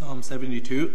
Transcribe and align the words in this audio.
Psalm 0.00 0.22
72. 0.22 0.94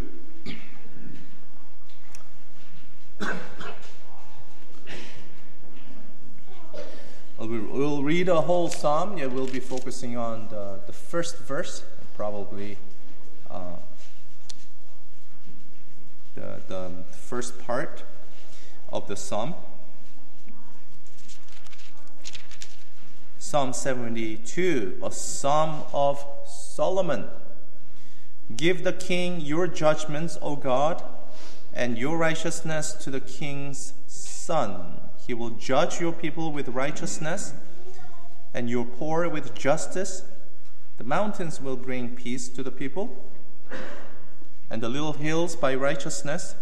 We- 7.37 7.59
We'll 7.59 8.01
read 8.01 8.29
a 8.29 8.41
whole 8.41 8.67
psalm. 8.67 9.19
Yeah, 9.19 9.27
we'll 9.27 9.45
be 9.45 9.59
focusing 9.59 10.17
on 10.17 10.47
the, 10.47 10.79
the 10.87 10.91
first 10.91 11.37
verse, 11.37 11.83
probably 12.15 12.79
uh, 13.51 13.75
the, 16.33 16.63
the 16.67 16.91
first 17.11 17.59
part 17.59 18.01
of 18.89 19.07
the 19.07 19.15
psalm. 19.15 19.53
Psalm 23.37 23.71
72, 23.71 24.97
a 25.03 25.11
psalm 25.11 25.83
of 25.93 26.25
Solomon. 26.47 27.27
Give 28.53 28.83
the 28.83 28.93
king 28.93 29.41
your 29.41 29.67
judgments, 29.67 30.37
O 30.41 30.55
God, 30.55 31.03
and 31.73 31.97
your 31.97 32.17
righteousness 32.17 32.93
to 32.93 33.09
the 33.09 33.19
king's 33.19 33.93
son. 34.05 35.01
He 35.25 35.33
will 35.33 35.49
judge 35.51 35.99
your 35.99 36.13
people 36.13 36.51
with 36.51 36.69
righteousness 36.69 37.53
and 38.53 38.69
your 38.69 38.85
poor 38.85 39.27
with 39.27 39.55
justice. 39.55 40.23
The 40.97 41.03
mountains 41.03 41.59
will 41.59 41.75
bring 41.75 42.15
peace 42.15 42.47
to 42.49 42.63
the 42.63 42.71
people, 42.71 43.25
and 44.69 44.81
the 44.81 44.89
little 44.89 45.13
hills 45.13 45.55
by 45.55 45.75
righteousness. 45.75 46.55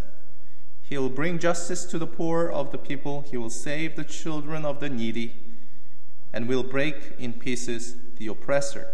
He 0.81 0.97
will 0.97 1.09
bring 1.09 1.37
justice 1.37 1.85
to 1.85 1.99
the 1.99 2.07
poor 2.07 2.49
of 2.49 2.71
the 2.71 2.77
people. 2.77 3.25
He 3.29 3.37
will 3.37 3.51
save 3.51 3.95
the 3.95 4.03
children 4.03 4.65
of 4.65 4.79
the 4.79 4.89
needy, 4.89 5.35
and 6.31 6.47
will 6.47 6.63
break 6.63 7.13
in 7.19 7.33
pieces 7.33 7.95
the 8.17 8.27
oppressor. 8.27 8.87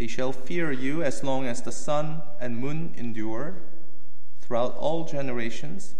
They 0.00 0.06
shall 0.06 0.32
fear 0.32 0.72
you 0.72 1.02
as 1.02 1.22
long 1.22 1.44
as 1.44 1.60
the 1.60 1.70
sun 1.70 2.22
and 2.40 2.56
moon 2.56 2.94
endure, 2.96 3.56
throughout 4.40 4.74
all 4.78 5.04
generations. 5.04 5.94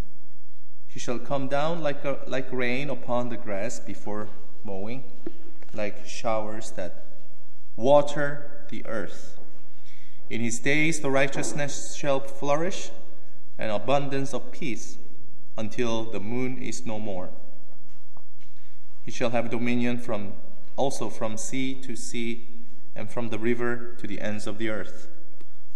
He 0.89 0.99
shall 0.99 1.19
come 1.19 1.49
down 1.49 1.83
like, 1.83 2.03
a, 2.07 2.21
like 2.27 2.51
rain 2.51 2.89
upon 2.89 3.29
the 3.29 3.37
grass 3.37 3.79
before 3.79 4.31
mowing, 4.65 5.05
like 5.75 6.07
showers 6.07 6.71
that 6.77 7.05
water 7.77 8.65
the 8.71 8.87
earth. 8.87 9.39
In 10.31 10.41
his 10.41 10.61
days 10.61 11.01
the 11.01 11.11
righteousness 11.11 11.93
shall 11.93 12.21
flourish, 12.21 12.91
and 13.59 13.71
abundance 13.71 14.33
of 14.33 14.51
peace, 14.51 14.97
until 15.59 16.05
the 16.05 16.21
moon 16.21 16.57
is 16.57 16.87
no 16.87 16.99
more. 16.99 17.29
He 19.05 19.11
shall 19.11 19.29
have 19.29 19.51
dominion 19.51 19.99
from 19.99 20.33
also 20.75 21.11
from 21.11 21.37
sea 21.37 21.75
to 21.83 21.95
sea, 21.97 22.47
and 22.95 23.11
from 23.11 23.29
the 23.29 23.39
river 23.39 23.95
to 23.99 24.07
the 24.07 24.21
ends 24.21 24.47
of 24.47 24.59
the 24.59 24.69
earth. 24.69 25.09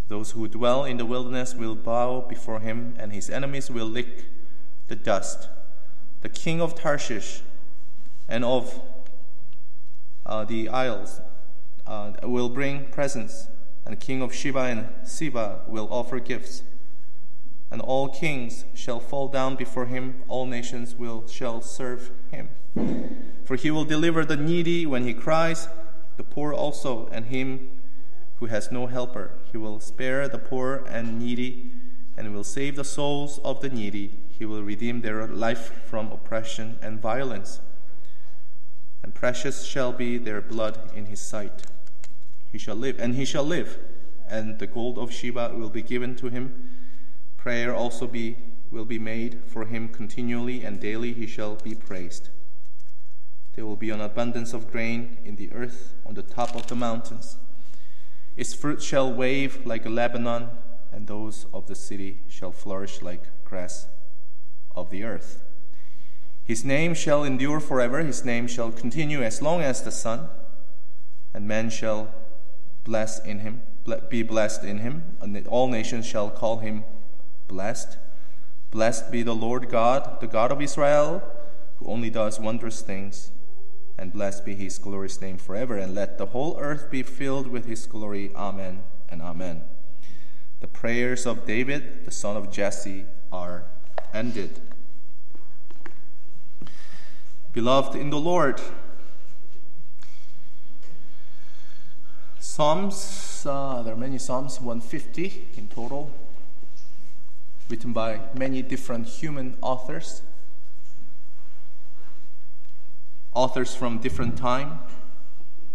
Those 0.08 0.32
who 0.32 0.46
dwell 0.48 0.84
in 0.84 0.98
the 0.98 1.06
wilderness 1.06 1.54
will 1.54 1.74
bow 1.74 2.20
before 2.28 2.60
him, 2.60 2.94
and 2.98 3.12
his 3.12 3.30
enemies 3.30 3.70
will 3.70 3.86
lick 3.86 4.24
the 4.88 4.96
dust. 4.96 5.48
The 6.20 6.28
king 6.28 6.60
of 6.60 6.74
Tarshish 6.74 7.42
and 8.28 8.44
of 8.44 8.80
uh, 10.26 10.44
the 10.44 10.68
isles 10.68 11.20
uh, 11.86 12.12
will 12.22 12.48
bring 12.48 12.86
presents, 12.86 13.48
and 13.84 13.92
the 13.92 14.00
king 14.00 14.22
of 14.22 14.34
Sheba 14.34 14.60
and 14.60 14.88
Seba 15.04 15.62
will 15.66 15.88
offer 15.90 16.18
gifts. 16.18 16.62
And 17.70 17.80
all 17.80 18.08
kings 18.08 18.64
shall 18.74 19.00
fall 19.00 19.28
down 19.28 19.56
before 19.56 19.86
him, 19.86 20.22
all 20.28 20.46
nations 20.46 20.94
will 20.94 21.26
shall 21.26 21.60
serve 21.60 22.10
him. 22.30 22.50
For 23.44 23.56
he 23.56 23.70
will 23.70 23.84
deliver 23.84 24.24
the 24.24 24.36
needy 24.36 24.86
when 24.86 25.04
he 25.04 25.14
cries, 25.14 25.68
the 26.16 26.24
poor 26.24 26.52
also, 26.52 27.08
and 27.12 27.26
him 27.26 27.70
who 28.38 28.46
has 28.46 28.70
no 28.70 28.86
helper. 28.86 29.32
He 29.50 29.58
will 29.58 29.80
spare 29.80 30.28
the 30.28 30.38
poor 30.38 30.84
and 30.88 31.18
needy, 31.18 31.70
and 32.16 32.34
will 32.34 32.44
save 32.44 32.76
the 32.76 32.84
souls 32.84 33.38
of 33.44 33.60
the 33.60 33.68
needy. 33.68 34.18
He 34.38 34.44
will 34.44 34.62
redeem 34.62 35.00
their 35.00 35.26
life 35.26 35.82
from 35.86 36.10
oppression 36.12 36.78
and 36.82 37.00
violence. 37.00 37.60
And 39.02 39.14
precious 39.14 39.64
shall 39.64 39.92
be 39.92 40.18
their 40.18 40.40
blood 40.40 40.78
in 40.94 41.06
his 41.06 41.20
sight. 41.20 41.64
He 42.50 42.58
shall 42.58 42.76
live, 42.76 42.98
and 42.98 43.14
he 43.14 43.24
shall 43.24 43.44
live, 43.44 43.78
and 44.28 44.58
the 44.58 44.66
gold 44.66 44.98
of 44.98 45.12
Sheba 45.12 45.52
will 45.54 45.70
be 45.70 45.82
given 45.82 46.16
to 46.16 46.28
him. 46.28 46.70
Prayer 47.36 47.74
also 47.74 48.06
be 48.06 48.36
will 48.70 48.84
be 48.84 48.98
made 48.98 49.40
for 49.46 49.66
him 49.66 49.88
continually, 49.88 50.64
and 50.64 50.80
daily 50.80 51.12
he 51.12 51.26
shall 51.26 51.54
be 51.54 51.74
praised. 51.74 52.28
There 53.54 53.64
will 53.64 53.76
be 53.76 53.90
an 53.90 54.00
abundance 54.00 54.52
of 54.52 54.70
grain 54.70 55.18
in 55.24 55.36
the 55.36 55.52
earth 55.52 55.94
on 56.04 56.14
the 56.14 56.22
top 56.22 56.56
of 56.56 56.66
the 56.66 56.74
mountains. 56.74 57.36
Its 58.36 58.52
fruit 58.52 58.82
shall 58.82 59.12
wave 59.12 59.64
like 59.64 59.86
a 59.86 59.90
Lebanon, 59.90 60.48
and 60.90 61.06
those 61.06 61.46
of 61.54 61.68
the 61.68 61.76
city 61.76 62.20
shall 62.28 62.50
flourish 62.50 63.00
like 63.00 63.28
grass 63.44 63.86
of 64.74 64.90
the 64.90 65.04
earth. 65.04 65.44
His 66.44 66.64
name 66.64 66.94
shall 66.94 67.22
endure 67.22 67.60
forever, 67.60 68.00
his 68.00 68.24
name 68.24 68.48
shall 68.48 68.72
continue 68.72 69.22
as 69.22 69.40
long 69.40 69.62
as 69.62 69.82
the 69.82 69.92
sun, 69.92 70.28
and 71.32 71.46
men 71.46 71.70
shall 71.70 72.12
bless 72.82 73.24
in 73.24 73.38
him, 73.38 73.62
be 74.08 74.22
blessed 74.24 74.64
in 74.64 74.78
him, 74.78 75.16
and 75.20 75.46
all 75.46 75.68
nations 75.68 76.06
shall 76.06 76.28
call 76.28 76.58
him 76.58 76.84
blessed. 77.46 77.98
Blessed 78.72 79.12
be 79.12 79.22
the 79.22 79.34
Lord 79.34 79.68
God, 79.68 80.20
the 80.20 80.26
God 80.26 80.50
of 80.50 80.60
Israel, 80.60 81.22
who 81.78 81.86
only 81.86 82.10
does 82.10 82.40
wondrous 82.40 82.82
things 82.82 83.30
and 83.96 84.12
blessed 84.12 84.44
be 84.44 84.54
his 84.54 84.78
glorious 84.78 85.20
name 85.20 85.36
forever, 85.36 85.76
and 85.76 85.94
let 85.94 86.18
the 86.18 86.26
whole 86.26 86.56
earth 86.58 86.90
be 86.90 87.02
filled 87.02 87.46
with 87.46 87.66
his 87.66 87.86
glory. 87.86 88.30
Amen 88.34 88.82
and 89.08 89.22
amen. 89.22 89.62
The 90.60 90.66
prayers 90.66 91.26
of 91.26 91.46
David, 91.46 92.04
the 92.04 92.10
son 92.10 92.36
of 92.36 92.50
Jesse, 92.50 93.04
are 93.32 93.64
ended. 94.12 94.60
Beloved 97.52 97.94
in 97.94 98.10
the 98.10 98.18
Lord, 98.18 98.60
Psalms, 102.40 103.44
uh, 103.48 103.82
there 103.82 103.94
are 103.94 103.96
many 103.96 104.18
Psalms, 104.18 104.60
150 104.60 105.48
in 105.56 105.68
total, 105.68 106.10
written 107.68 107.92
by 107.92 108.20
many 108.34 108.62
different 108.62 109.06
human 109.06 109.56
authors 109.60 110.22
authors 113.34 113.74
from 113.74 113.98
different 113.98 114.38
time. 114.38 114.78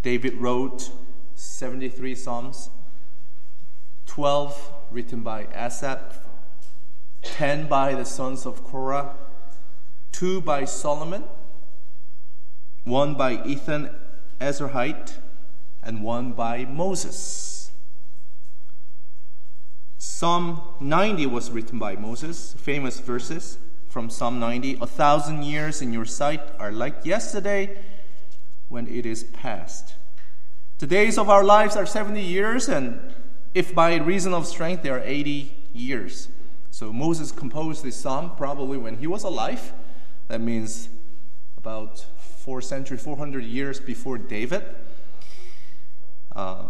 David 0.01 0.35
wrote 0.35 0.91
73 1.35 2.15
psalms, 2.15 2.69
12 4.05 4.73
written 4.91 5.21
by 5.21 5.43
Asaph, 5.53 6.19
10 7.21 7.67
by 7.67 7.93
the 7.93 8.05
sons 8.05 8.45
of 8.45 8.63
Korah, 8.63 9.13
2 10.13 10.41
by 10.41 10.65
Solomon, 10.65 11.25
1 12.85 13.15
by 13.15 13.43
Ethan 13.45 13.93
Ezrahite, 14.39 15.17
and 15.83 16.01
1 16.01 16.31
by 16.31 16.65
Moses. 16.65 17.71
Psalm 19.97 20.61
90 20.79 21.25
was 21.27 21.51
written 21.51 21.77
by 21.77 21.95
Moses, 21.95 22.53
famous 22.57 22.99
verses 22.99 23.57
from 23.89 24.09
Psalm 24.09 24.39
90 24.39 24.77
A 24.81 24.87
thousand 24.87 25.43
years 25.43 25.81
in 25.81 25.91
your 25.91 26.05
sight 26.05 26.41
are 26.59 26.71
like 26.71 27.05
yesterday 27.05 27.75
when 28.69 28.87
it 28.87 29.05
is 29.05 29.23
past. 29.23 29.95
The 30.77 30.87
days 30.87 31.17
of 31.17 31.29
our 31.29 31.43
lives 31.43 31.75
are 31.75 31.85
70 31.85 32.21
years, 32.21 32.69
and 32.69 33.13
if 33.53 33.73
by 33.75 33.95
reason 33.95 34.33
of 34.33 34.45
strength, 34.45 34.83
they 34.83 34.89
are 34.89 35.01
80 35.03 35.53
years. 35.73 36.29
So 36.69 36.93
Moses 36.93 37.31
composed 37.31 37.83
this 37.83 37.97
psalm 37.97 38.31
probably 38.37 38.77
when 38.77 38.97
he 38.97 39.07
was 39.07 39.23
alive. 39.23 39.73
That 40.27 40.39
means 40.39 40.87
about 41.57 42.05
four 42.19 42.61
century, 42.61 42.97
400 42.97 43.43
years 43.43 43.79
before 43.79 44.17
David. 44.17 44.63
Uh, 46.33 46.67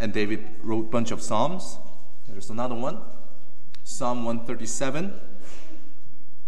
and 0.00 0.12
David 0.12 0.48
wrote 0.62 0.86
a 0.86 0.90
bunch 0.90 1.10
of 1.10 1.20
psalms. 1.22 1.78
There's 2.26 2.50
another 2.50 2.74
one, 2.74 3.00
Psalm 3.88 4.24
137 4.24 5.12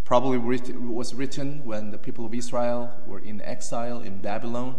probably 0.04 0.38
was 0.38 1.14
written 1.14 1.64
when 1.64 1.92
the 1.92 1.96
people 1.96 2.26
of 2.26 2.34
Israel 2.34 2.92
were 3.06 3.20
in 3.20 3.40
exile 3.42 4.00
in 4.00 4.18
Babylon. 4.18 4.74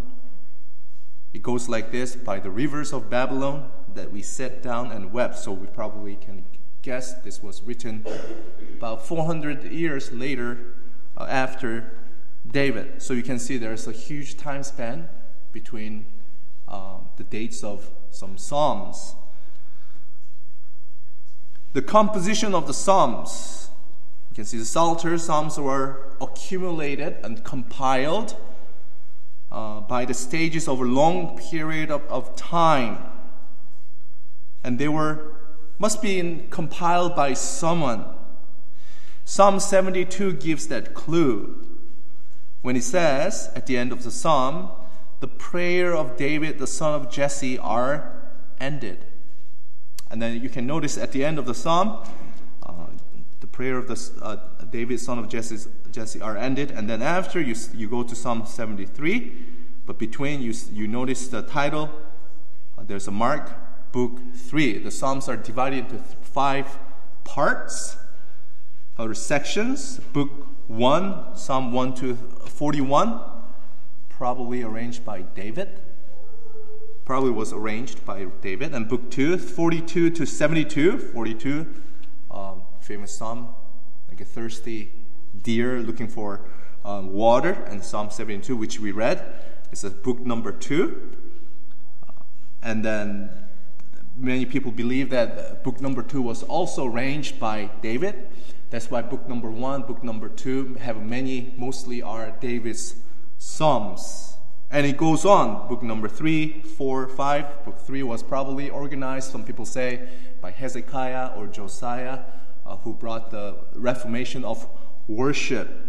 It 1.33 1.41
goes 1.41 1.69
like 1.69 1.93
this 1.93 2.17
By 2.17 2.37
the 2.39 2.49
rivers 2.49 2.91
of 2.91 3.09
Babylon 3.09 3.71
that 3.95 4.11
we 4.11 4.21
sat 4.21 4.61
down 4.61 4.91
and 4.91 5.13
wept. 5.13 5.37
So 5.37 5.53
we 5.53 5.67
probably 5.67 6.17
can 6.17 6.43
guess 6.81 7.13
this 7.21 7.41
was 7.41 7.63
written 7.63 8.05
about 8.77 9.07
400 9.07 9.71
years 9.71 10.11
later 10.11 10.75
uh, 11.17 11.27
after 11.29 11.93
David. 12.45 13.01
So 13.01 13.13
you 13.13 13.23
can 13.23 13.39
see 13.39 13.57
there's 13.57 13.87
a 13.87 13.93
huge 13.93 14.35
time 14.35 14.63
span 14.63 15.07
between 15.53 16.07
um, 16.67 17.07
the 17.15 17.23
dates 17.23 17.63
of 17.63 17.89
some 18.11 18.37
Psalms. 18.37 19.15
The 21.73 21.81
composition 21.81 22.55
of 22.55 22.67
the 22.67 22.73
Psalms. 22.73 23.69
You 24.31 24.35
can 24.35 24.45
see 24.45 24.57
the 24.57 24.65
Psalter 24.65 25.17
Psalms 25.17 25.59
were 25.59 26.15
accumulated 26.19 27.17
and 27.23 27.43
compiled 27.43 28.35
uh, 29.51 29.81
by 29.81 30.05
the 30.05 30.13
stages 30.13 30.67
over 30.67 30.85
a 30.85 30.89
long 30.89 31.37
period 31.37 31.91
of, 31.91 32.03
of 32.03 32.35
time. 32.35 32.97
And 34.63 34.79
they 34.79 34.87
were 34.87 35.35
must 35.79 36.01
be 36.01 36.19
in, 36.19 36.47
compiled 36.49 37.15
by 37.15 37.33
someone. 37.33 38.05
Psalm 39.23 39.59
72 39.59 40.33
gives 40.33 40.67
that 40.67 40.93
clue 40.93 41.65
when 42.61 42.75
it 42.75 42.83
says 42.83 43.49
at 43.55 43.65
the 43.65 43.77
end 43.77 43.93
of 43.93 44.03
the 44.03 44.11
psalm, 44.11 44.69
the 45.21 45.27
prayer 45.27 45.95
of 45.95 46.17
David, 46.17 46.59
the 46.59 46.67
son 46.67 46.93
of 46.93 47.09
Jesse, 47.09 47.57
are 47.57 48.21
ended. 48.59 49.05
And 50.11 50.21
then 50.21 50.41
you 50.41 50.49
can 50.49 50.65
notice 50.65 50.97
at 50.97 51.11
the 51.11 51.23
end 51.23 51.37
of 51.37 51.45
the 51.45 51.53
psalm, 51.53 52.03
uh, 52.63 52.87
the 53.39 53.47
prayer 53.47 53.77
of 53.77 53.87
the, 53.87 54.23
uh, 54.23 54.37
David, 54.65 54.99
son 54.99 55.19
of 55.19 55.29
Jesse, 55.29 55.69
Jesse, 55.91 56.21
are 56.21 56.35
ended. 56.35 56.71
And 56.71 56.89
then 56.89 57.01
after, 57.01 57.39
you, 57.39 57.55
you 57.73 57.87
go 57.87 58.03
to 58.03 58.15
Psalm 58.15 58.45
73. 58.45 59.31
But 59.85 59.97
between, 59.97 60.41
you, 60.41 60.53
you 60.71 60.87
notice 60.87 61.27
the 61.27 61.41
title, 61.41 61.89
uh, 62.77 62.83
there's 62.83 63.07
a 63.07 63.11
mark, 63.11 63.91
book 63.91 64.19
3. 64.35 64.79
The 64.79 64.91
Psalms 64.91 65.27
are 65.29 65.37
divided 65.37 65.85
into 65.85 65.97
five 66.21 66.79
parts 67.23 67.97
or 68.97 69.13
sections. 69.13 69.99
Book 70.11 70.47
1, 70.67 71.35
Psalm 71.35 71.71
1 71.71 71.95
to 71.95 72.15
41, 72.15 73.19
probably 74.09 74.63
arranged 74.63 75.05
by 75.05 75.21
David. 75.21 75.79
Probably 77.09 77.31
was 77.31 77.51
arranged 77.53 78.05
by 78.05 78.25
David. 78.39 78.75
And 78.75 78.87
book 78.87 79.09
2, 79.09 79.39
42 79.39 80.11
to 80.11 80.27
72, 80.27 80.99
42, 80.99 81.65
um, 82.29 82.61
famous 82.81 83.11
psalm, 83.11 83.55
like 84.07 84.21
a 84.21 84.25
thirsty 84.25 84.91
deer 85.41 85.79
looking 85.79 86.07
for 86.07 86.41
um, 86.85 87.11
water, 87.11 87.53
and 87.67 87.83
Psalm 87.83 88.11
72, 88.11 88.55
which 88.55 88.79
we 88.79 88.91
read, 88.91 89.25
is 89.71 89.83
a 89.83 89.89
book 89.89 90.19
number 90.19 90.51
2. 90.51 91.17
Uh, 92.07 92.11
and 92.61 92.85
then 92.85 93.31
many 94.15 94.45
people 94.45 94.71
believe 94.71 95.09
that 95.09 95.63
book 95.63 95.81
number 95.81 96.03
2 96.03 96.21
was 96.21 96.43
also 96.43 96.85
arranged 96.85 97.39
by 97.39 97.71
David. 97.81 98.29
That's 98.69 98.91
why 98.91 99.01
book 99.01 99.27
number 99.27 99.49
1, 99.49 99.81
book 99.81 100.03
number 100.03 100.29
2 100.29 100.75
have 100.75 101.01
many, 101.01 101.55
mostly 101.57 102.03
are 102.03 102.37
David's 102.39 102.97
Psalms. 103.39 104.35
And 104.71 104.85
it 104.85 104.97
goes 104.97 105.25
on. 105.25 105.67
Book 105.67 105.81
number 105.81 106.07
three, 106.07 106.61
four, 106.61 107.07
five. 107.07 107.65
Book 107.65 107.79
three 107.79 108.03
was 108.03 108.21
probably 108.21 108.69
organized, 108.69 109.31
some 109.31 109.43
people 109.43 109.65
say, 109.65 110.07
by 110.41 110.51
Hezekiah 110.51 111.31
or 111.35 111.47
Josiah, 111.47 112.19
uh, 112.65 112.77
who 112.77 112.93
brought 112.93 113.31
the 113.31 113.55
reformation 113.73 114.45
of 114.45 114.67
worship. 115.07 115.87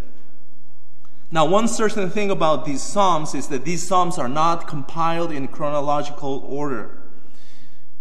Now, 1.30 1.46
one 1.46 1.68
certain 1.68 2.10
thing 2.10 2.30
about 2.30 2.64
these 2.64 2.82
Psalms 2.82 3.34
is 3.34 3.48
that 3.48 3.64
these 3.64 3.86
Psalms 3.86 4.18
are 4.18 4.28
not 4.28 4.66
compiled 4.66 5.30
in 5.30 5.46
chronological 5.46 6.42
order. 6.48 7.02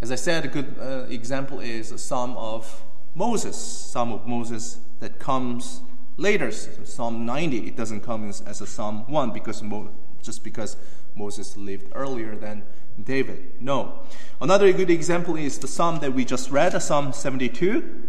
As 0.01 0.11
I 0.11 0.15
said, 0.15 0.45
a 0.45 0.47
good 0.47 0.75
uh, 0.79 1.05
example 1.09 1.59
is 1.59 1.91
a 1.91 1.97
Psalm 1.97 2.37
of 2.37 2.83
Moses, 3.13 3.57
Psalm 3.57 4.13
of 4.13 4.25
Moses 4.25 4.79
that 5.01 5.19
comes 5.19 5.81
later, 6.15 6.51
Psalm 6.51 7.25
90, 7.25 7.67
it 7.67 7.75
doesn't 7.75 8.01
come 8.01 8.29
as, 8.29 8.41
as 8.41 8.61
a 8.61 8.67
Psalm 8.67 9.03
1 9.11 9.31
because 9.31 9.61
Mo, 9.61 9.89
just 10.21 10.44
because 10.44 10.77
Moses 11.16 11.57
lived 11.57 11.92
earlier 11.95 12.36
than 12.36 12.63
David. 13.04 13.62
No. 13.62 14.04
Another 14.42 14.71
good 14.74 14.89
example 14.89 15.36
is 15.36 15.57
the 15.60 15.68
Psalm 15.68 16.00
that 16.00 16.13
we 16.13 16.25
just 16.25 16.51
read, 16.51 16.80
Psalm 16.81 17.13
72. 17.13 18.04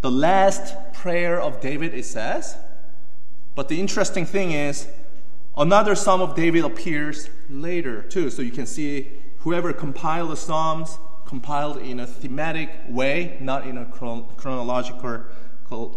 The 0.00 0.10
last 0.10 0.74
prayer 0.92 1.40
of 1.40 1.60
David, 1.60 1.94
it 1.94 2.04
says. 2.04 2.56
But 3.54 3.68
the 3.68 3.80
interesting 3.80 4.24
thing 4.24 4.52
is, 4.52 4.86
another 5.56 5.94
Psalm 5.94 6.20
of 6.20 6.36
David 6.36 6.64
appears 6.64 7.28
later 7.50 8.02
too. 8.02 8.30
So 8.30 8.42
you 8.42 8.52
can 8.52 8.66
see 8.66 9.08
whoever 9.38 9.72
compiled 9.72 10.30
the 10.30 10.36
Psalms 10.36 10.98
compiled 11.24 11.78
in 11.78 12.00
a 12.00 12.06
thematic 12.06 12.70
way, 12.88 13.36
not 13.40 13.66
in 13.66 13.76
a 13.76 13.84
chronological 13.84 15.24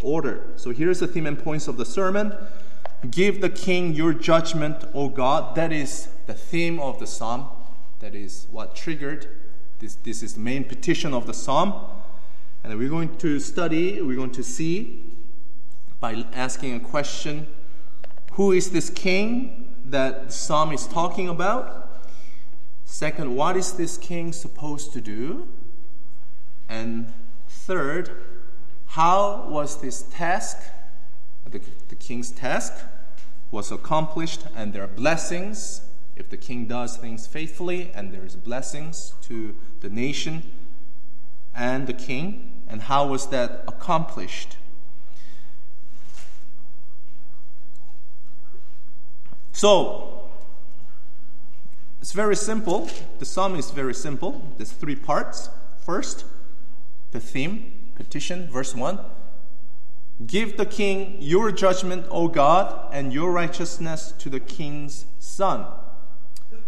order. 0.02 0.48
So 0.56 0.72
here's 0.72 1.00
the 1.00 1.08
theme 1.08 1.26
and 1.26 1.38
points 1.38 1.68
of 1.68 1.78
the 1.78 1.86
sermon. 1.86 2.34
Give 3.10 3.42
the 3.42 3.50
king 3.50 3.94
your 3.94 4.14
judgment, 4.14 4.84
O 4.94 5.10
God. 5.10 5.56
That 5.56 5.72
is 5.72 6.10
the 6.28 6.36
theme 6.36 6.80
of 6.80 7.00
the 7.00 7.08
psalm. 7.08 7.48
That 8.00 8.14
is 8.14 8.48
what 8.52 8.76
triggered 8.76 9.28
this. 9.80 9.96
This 9.96 10.22
is 10.22 10.36
the 10.36 10.40
main 10.40 10.64
petition 10.64 11.14
of 11.14 11.26
the 11.26 11.34
psalm. 11.34 11.74
And 12.64 12.78
we're 12.78 12.90
going 12.90 13.18
to 13.18 13.40
study, 13.40 14.02
we're 14.02 14.16
going 14.16 14.32
to 14.32 14.44
see 14.44 15.04
by 16.00 16.26
asking 16.34 16.76
a 16.76 16.80
question 16.80 17.48
who 18.34 18.52
is 18.52 18.72
this 18.72 18.90
king 18.90 19.76
that 19.86 20.28
the 20.28 20.34
psalm 20.34 20.72
is 20.72 20.88
talking 20.88 21.28
about? 21.28 22.04
Second, 22.86 23.36
what 23.36 23.58
is 23.58 23.74
this 23.74 23.98
king 23.98 24.32
supposed 24.32 24.94
to 24.94 25.02
do? 25.02 25.48
And 26.70 27.12
third, 27.48 28.26
how 28.88 29.48
was 29.50 29.82
this 29.82 30.04
task, 30.04 30.58
the, 31.52 31.62
the 31.90 31.96
king's 31.96 32.32
task, 32.32 32.74
was 33.52 33.72
accomplished, 33.72 34.46
and 34.56 34.74
there 34.74 34.84
are 34.84 34.88
blessings 34.88 35.82
if 36.16 36.30
the 36.30 36.38
king 36.38 36.66
does 36.66 36.98
things 36.98 37.28
faithfully, 37.28 37.92
and 37.94 38.14
there's 38.14 38.36
blessings 38.36 39.14
to 39.22 39.56
the 39.82 39.90
nation 39.90 40.44
and 41.54 41.88
the 41.88 41.94
king, 41.94 42.64
and 42.68 42.84
how 42.84 43.08
was 43.08 43.28
that 43.28 43.64
accomplished? 43.68 44.58
So, 49.52 50.30
it's 52.02 52.14
very 52.14 52.36
simple. 52.36 52.90
The 53.20 53.26
psalm 53.26 53.56
is 53.56 53.70
very 53.72 53.94
simple. 53.94 54.54
There's 54.58 54.72
three 54.72 54.96
parts. 54.96 55.50
First, 55.86 56.26
the 57.12 57.20
theme 57.20 57.92
petition, 57.96 58.50
verse 58.50 58.74
1. 58.74 59.00
Give 60.26 60.58
the 60.58 60.66
king 60.66 61.18
your 61.20 61.52
judgment, 61.52 62.06
O 62.10 62.28
God, 62.28 62.94
and 62.94 63.14
your 63.14 63.32
righteousness 63.32 64.14
to 64.20 64.30
the 64.30 64.40
king's 64.40 65.06
son. 65.20 65.66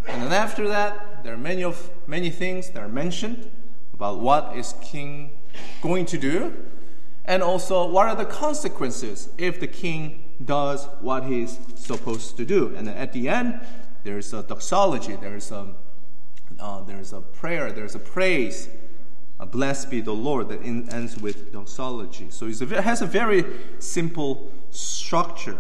And 0.08 0.24
then 0.24 0.32
after 0.32 0.68
that, 0.68 1.24
there 1.24 1.34
are 1.34 1.38
many 1.38 1.64
of 1.64 1.90
many 2.08 2.30
things 2.30 2.70
that 2.72 2.82
are 2.82 2.90
mentioned 2.90 3.50
about 3.94 4.20
what 4.20 4.56
is 4.58 4.74
king 4.82 5.32
going 5.82 6.06
to 6.08 6.18
do, 6.18 6.54
and 7.26 7.44
also 7.44 7.88
what 7.88 8.08
are 8.08 8.16
the 8.16 8.26
consequences 8.26 9.30
if 9.38 9.60
the 9.60 9.68
king 9.68 10.24
does 10.44 10.88
what 11.00 11.26
he's 11.26 11.60
supposed 11.76 12.36
to 12.38 12.46
do. 12.46 12.74
And 12.76 12.88
then 12.88 12.98
at 12.98 13.14
the 13.14 13.30
end, 13.30 13.62
there's 14.04 14.34
a 14.34 14.44
doxology, 14.44 15.16
there's 15.16 15.52
a 15.52 15.76
uh, 16.60 16.84
there's 16.84 17.14
a 17.14 17.22
prayer, 17.22 17.72
there's 17.72 17.96
a 17.96 18.00
praise 18.00 18.70
blessed 19.40 19.90
be 19.90 20.02
the 20.02 20.14
Lord, 20.14 20.50
that 20.50 20.62
in, 20.62 20.90
ends 20.90 21.20
with 21.20 21.52
doxology. 21.52 22.28
So 22.30 22.48
it 22.48 22.70
has 22.70 23.02
a 23.02 23.06
very 23.06 23.46
simple 23.80 24.52
structure. 24.72 25.60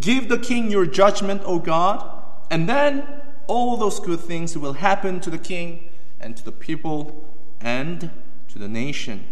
Give 0.00 0.28
the 0.28 0.38
king 0.38 0.70
your 0.70 0.86
judgment, 0.86 1.42
O 1.44 1.58
God, 1.58 2.22
and 2.50 2.68
then 2.68 3.06
all 3.46 3.76
those 3.76 4.00
good 4.00 4.20
things 4.20 4.56
will 4.56 4.74
happen 4.74 5.20
to 5.20 5.30
the 5.30 5.38
king 5.38 5.88
and 6.20 6.36
to 6.36 6.44
the 6.44 6.52
people 6.52 7.24
and 7.60 8.10
to 8.48 8.58
the 8.58 8.68
nation. 8.68 9.24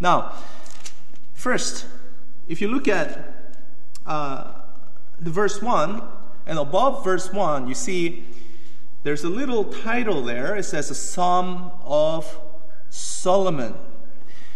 Now, 0.00 0.34
first, 1.32 1.86
if 2.48 2.60
you 2.60 2.68
look 2.68 2.88
at 2.88 3.54
uh, 4.04 4.52
the 5.20 5.30
verse 5.30 5.62
1, 5.62 6.02
and 6.46 6.58
above 6.58 7.04
verse 7.04 7.32
1, 7.32 7.68
you 7.68 7.74
see 7.74 8.24
there's 9.02 9.24
a 9.24 9.28
little 9.28 9.64
title 9.64 10.22
there. 10.22 10.56
It 10.56 10.64
says 10.64 10.90
a 10.90 10.94
Psalm 10.94 11.72
of 11.84 12.38
Solomon. 12.90 13.74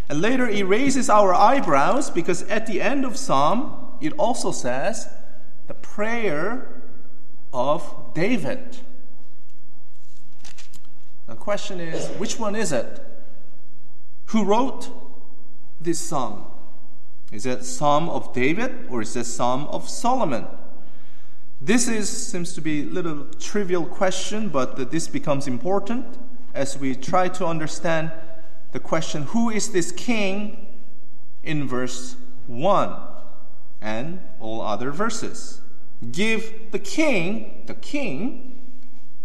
And 0.08 0.20
later 0.20 0.48
it 0.48 0.64
raises 0.64 1.10
our 1.10 1.34
eyebrows 1.34 2.10
because 2.10 2.42
at 2.44 2.66
the 2.66 2.80
end 2.80 3.04
of 3.04 3.16
Psalm, 3.16 3.96
it 4.00 4.12
also 4.12 4.52
says 4.52 5.08
the 5.66 5.74
prayer 5.74 6.82
of 7.52 8.12
David. 8.14 8.78
The 11.26 11.34
question 11.34 11.80
is 11.80 12.08
which 12.18 12.38
one 12.38 12.54
is 12.54 12.70
it? 12.70 13.02
Who 14.26 14.44
wrote 14.44 14.90
this 15.80 15.98
psalm? 15.98 16.44
Is 17.32 17.46
it 17.46 17.64
Psalm 17.64 18.08
of 18.08 18.32
David 18.32 18.86
or 18.88 19.02
is 19.02 19.16
it 19.16 19.24
Psalm 19.24 19.64
of 19.64 19.88
Solomon? 19.88 20.46
This 21.66 21.88
is, 21.88 22.08
seems 22.08 22.52
to 22.52 22.60
be 22.60 22.82
a 22.82 22.84
little 22.84 23.24
trivial 23.40 23.84
question, 23.84 24.50
but 24.50 24.92
this 24.92 25.08
becomes 25.08 25.48
important 25.48 26.06
as 26.54 26.78
we 26.78 26.94
try 26.94 27.26
to 27.30 27.44
understand 27.44 28.12
the 28.70 28.78
question 28.78 29.24
who 29.24 29.50
is 29.50 29.72
this 29.72 29.90
king 29.90 30.64
in 31.42 31.66
verse 31.66 32.14
1 32.46 32.96
and 33.80 34.20
all 34.38 34.60
other 34.60 34.92
verses. 34.92 35.60
Give 36.12 36.70
the 36.70 36.78
king, 36.78 37.64
the 37.66 37.74
king, 37.74 38.62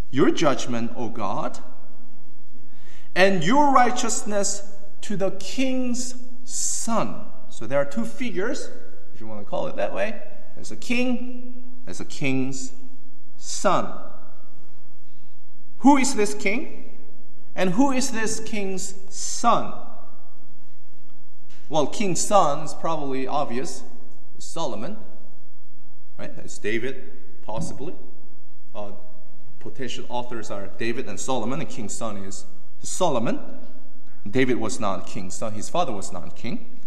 your 0.10 0.32
judgment, 0.32 0.94
O 0.96 1.10
God, 1.10 1.60
and 3.14 3.44
your 3.44 3.72
righteousness 3.72 4.74
to 5.02 5.16
the 5.16 5.30
king's 5.30 6.16
son. 6.44 7.24
So 7.50 7.68
there 7.68 7.78
are 7.78 7.86
two 7.86 8.06
figures, 8.06 8.68
if 9.14 9.22
you 9.22 9.28
want 9.28 9.42
to 9.42 9.46
call 9.46 9.68
it 9.68 9.76
that 9.76 9.94
way. 9.94 10.24
There's 10.56 10.72
a 10.72 10.76
king 10.76 11.61
as 11.92 12.00
a 12.00 12.06
king's 12.06 12.72
son. 13.38 13.94
Who 15.80 15.98
is 15.98 16.16
this 16.16 16.34
king? 16.34 16.98
And 17.54 17.72
who 17.72 17.92
is 17.92 18.12
this 18.12 18.40
king's 18.40 18.96
son? 19.10 19.74
Well, 21.68 21.88
king's 21.88 22.22
son 22.22 22.64
is 22.64 22.74
probably 22.74 23.28
obvious. 23.28 23.84
it's 24.36 24.46
Solomon, 24.46 24.96
right? 26.18 26.32
It's 26.38 26.58
David, 26.58 27.12
possibly. 27.44 27.94
Uh, 28.74 28.92
potential 29.60 30.06
authors 30.08 30.50
are 30.50 30.68
David 30.78 31.08
and 31.08 31.20
Solomon, 31.20 31.60
and 31.60 31.70
king's 31.70 31.94
son 31.94 32.18
is 32.18 32.46
Solomon. 32.82 33.38
David 34.30 34.58
was 34.58 34.80
not 34.80 35.08
king's 35.08 35.34
son, 35.36 35.54
his 35.54 35.68
father 35.68 35.92
was 35.92 36.14
not 36.14 36.38
king. 36.38 36.80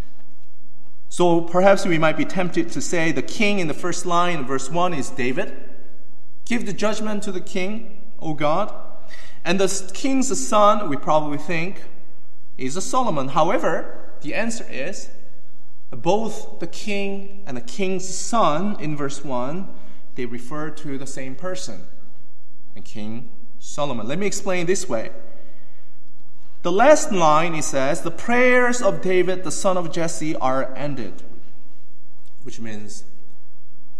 So 1.14 1.42
perhaps 1.42 1.86
we 1.86 1.96
might 1.96 2.16
be 2.16 2.24
tempted 2.24 2.72
to 2.72 2.80
say 2.80 3.12
the 3.12 3.22
king 3.22 3.60
in 3.60 3.68
the 3.68 3.72
first 3.72 4.04
line, 4.04 4.40
in 4.40 4.44
verse 4.44 4.68
1, 4.68 4.92
is 4.92 5.10
David. 5.10 5.54
Give 6.44 6.66
the 6.66 6.72
judgment 6.72 7.22
to 7.22 7.30
the 7.30 7.40
king, 7.40 8.02
O 8.18 8.34
God. 8.34 8.74
And 9.44 9.60
the 9.60 9.92
king's 9.94 10.36
son, 10.48 10.88
we 10.88 10.96
probably 10.96 11.38
think, 11.38 11.84
is 12.58 12.76
a 12.76 12.80
Solomon. 12.80 13.28
However, 13.28 14.16
the 14.22 14.34
answer 14.34 14.66
is 14.68 15.08
both 15.92 16.58
the 16.58 16.66
king 16.66 17.44
and 17.46 17.56
the 17.56 17.60
king's 17.60 18.08
son 18.08 18.76
in 18.80 18.96
verse 18.96 19.24
1, 19.24 19.68
they 20.16 20.26
refer 20.26 20.68
to 20.68 20.98
the 20.98 21.06
same 21.06 21.36
person, 21.36 21.82
the 22.74 22.80
King 22.80 23.30
Solomon. 23.60 24.08
Let 24.08 24.18
me 24.18 24.26
explain 24.26 24.66
this 24.66 24.88
way. 24.88 25.12
The 26.64 26.72
last 26.72 27.12
line, 27.12 27.54
it 27.54 27.62
says, 27.62 28.00
The 28.00 28.10
prayers 28.10 28.80
of 28.80 29.02
David, 29.02 29.44
the 29.44 29.50
son 29.50 29.76
of 29.76 29.92
Jesse, 29.92 30.34
are 30.36 30.74
ended. 30.74 31.22
Which 32.42 32.58
means, 32.58 33.04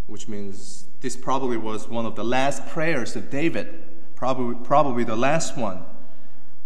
which 0.06 0.28
means 0.28 0.87
this 1.02 1.14
probably 1.14 1.59
was 1.59 1.90
one 1.90 2.06
of 2.06 2.16
the 2.16 2.25
last 2.25 2.66
prayers 2.66 3.16
of 3.16 3.28
David, 3.28 3.85
probably, 4.16 4.54
probably 4.64 5.04
the 5.04 5.14
last 5.14 5.59
one. 5.59 5.85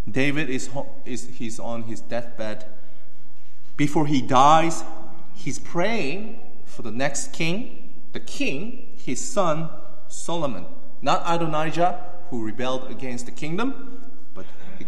David 0.09 0.49
is, 0.49 0.69
is 1.03 1.27
he's 1.33 1.59
on 1.59 1.83
his 1.83 1.99
deathbed. 1.99 2.63
Before 3.75 4.07
he 4.07 4.21
dies, 4.21 4.85
he's 5.35 5.59
praying 5.59 6.39
for 6.63 6.81
the 6.81 6.91
next 6.91 7.33
king, 7.33 7.91
the 8.13 8.21
king, 8.21 8.87
his 8.95 9.19
son 9.19 9.69
Solomon. 10.07 10.65
Not 11.01 11.23
Adonijah, 11.25 12.05
who 12.29 12.45
rebelled 12.45 12.89
against 12.89 13.25
the 13.25 13.33
kingdom, 13.33 13.98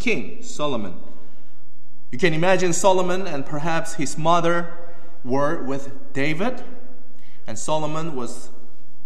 king, 0.02 0.42
Solomon. 0.42 0.96
You 2.12 2.18
can 2.18 2.34
imagine 2.34 2.74
Solomon 2.74 3.28
and 3.28 3.46
perhaps 3.46 3.94
his 3.94 4.18
mother 4.18 4.74
were 5.24 5.64
with 5.64 6.14
David, 6.14 6.64
and 7.48 7.58
Solomon 7.58 8.16
was, 8.16 8.50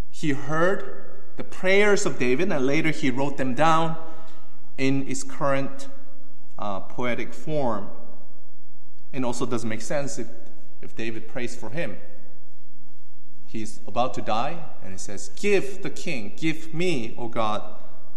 he 0.09 0.31
heard 0.31 1.05
the 1.35 1.43
prayers 1.43 2.05
of 2.05 2.17
David, 2.17 2.51
and 2.51 2.65
later 2.65 2.91
he 2.91 3.11
wrote 3.11 3.37
them 3.37 3.53
down 3.53 3.97
in 4.77 5.07
its 5.07 5.21
current 5.21 5.89
uh, 6.57 6.79
poetic 6.79 7.33
form. 7.33 7.89
And 9.11 9.25
also 9.25 9.45
doesn't 9.45 9.69
make 9.69 9.81
sense 9.81 10.17
if, 10.17 10.27
if 10.81 10.95
David 10.95 11.27
prays 11.27 11.55
for 11.55 11.69
him. 11.69 11.97
He's 13.45 13.81
about 13.87 14.13
to 14.15 14.21
die, 14.21 14.57
and 14.81 14.93
he 14.93 14.97
says, 14.97 15.29
Give 15.35 15.81
the 15.83 15.89
king, 15.89 16.33
give 16.37 16.73
me, 16.73 17.15
O 17.17 17.27
God, 17.27 17.61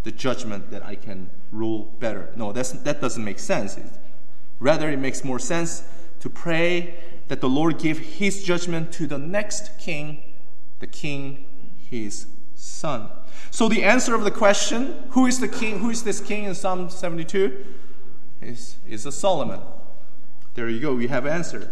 the 0.05 0.12
judgment 0.12 0.71
that 0.71 0.85
I 0.85 0.95
can 0.95 1.31
rule 1.50 1.95
better. 1.99 2.31
No, 2.37 2.52
that's, 2.52 2.73
that 2.73 3.00
doesn't 3.00 3.25
make 3.25 3.38
sense. 3.38 3.78
Rather, 4.61 4.90
it 4.90 4.99
makes 4.99 5.25
more 5.25 5.38
sense 5.38 5.85
to 6.21 6.31
pray 6.31 6.95
that 7.28 7.40
the 7.40 7.49
Lord 7.49 7.78
give 7.78 7.99
his 7.99 8.43
judgment 8.43 8.93
to 8.93 9.07
the 9.07 9.19
next 9.19 9.78
king, 9.78 10.23
the 10.81 10.87
king, 10.87 11.45
his 11.90 12.26
son. 12.55 13.09
So 13.50 13.69
the 13.69 13.85
answer 13.85 14.14
of 14.14 14.25
the 14.25 14.31
question, 14.31 14.97
who 15.11 15.26
is 15.26 15.40
the 15.40 15.49
king, 15.49 15.78
who 15.78 15.90
is 15.90 16.02
this 16.02 16.21
king 16.21 16.45
in 16.45 16.55
Psalm 16.55 16.90
72, 16.90 17.64
is, 18.40 18.76
is 18.88 19.07
a 19.07 19.12
Solomon. 19.12 19.61
There 20.55 20.69
you 20.69 20.81
go, 20.81 20.95
we 20.95 21.09
have 21.09 21.26
answered. 21.26 21.71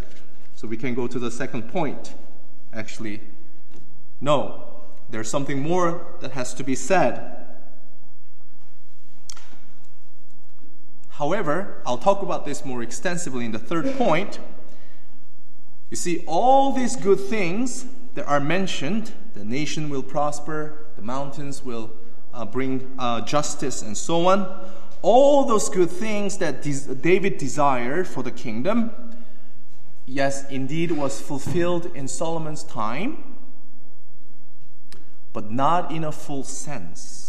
So 0.55 0.67
we 0.67 0.77
can 0.77 0.93
go 0.93 1.07
to 1.07 1.19
the 1.19 1.29
second 1.29 1.69
point. 1.69 2.15
Actually, 2.73 3.21
no, 4.21 4.85
there's 5.09 5.29
something 5.29 5.61
more 5.61 6.15
that 6.21 6.31
has 6.31 6.53
to 6.55 6.63
be 6.63 6.75
said. 6.75 7.36
However, 11.17 11.81
I'll 11.85 11.97
talk 11.97 12.21
about 12.21 12.45
this 12.45 12.63
more 12.65 12.81
extensively 12.81 13.45
in 13.45 13.51
the 13.51 13.59
third 13.59 13.97
point. 13.97 14.39
You 15.89 15.97
see, 15.97 16.23
all 16.27 16.71
these 16.71 16.95
good 16.95 17.19
things 17.19 17.85
that 18.15 18.25
are 18.27 18.39
mentioned 18.39 19.13
the 19.33 19.45
nation 19.45 19.89
will 19.89 20.01
prosper, 20.01 20.87
the 20.95 21.03
mountains 21.03 21.63
will 21.63 21.91
uh, 22.33 22.43
bring 22.43 22.91
uh, 22.97 23.21
justice, 23.21 23.83
and 23.83 23.95
so 23.95 24.27
on 24.27 24.71
all 25.01 25.45
those 25.45 25.69
good 25.69 25.89
things 25.89 26.37
that 26.39 26.61
David 27.01 27.37
desired 27.37 28.07
for 28.07 28.23
the 28.23 28.31
kingdom, 28.31 28.91
yes, 30.05 30.49
indeed 30.49 30.91
was 30.91 31.21
fulfilled 31.21 31.91
in 31.95 32.07
Solomon's 32.07 32.63
time, 32.63 33.35
but 35.33 35.51
not 35.51 35.91
in 35.91 36.03
a 36.03 36.11
full 36.11 36.43
sense. 36.43 37.26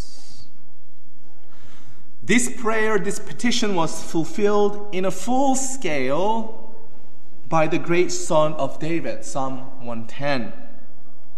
This 2.28 2.50
prayer, 2.54 2.98
this 2.98 3.18
petition 3.18 3.74
was 3.74 4.02
fulfilled 4.02 4.94
in 4.94 5.06
a 5.06 5.10
full 5.10 5.54
scale 5.54 6.74
by 7.48 7.66
the 7.66 7.78
great 7.78 8.12
son 8.12 8.52
of 8.52 8.78
David, 8.78 9.24
Psalm 9.24 9.60
110, 9.80 10.52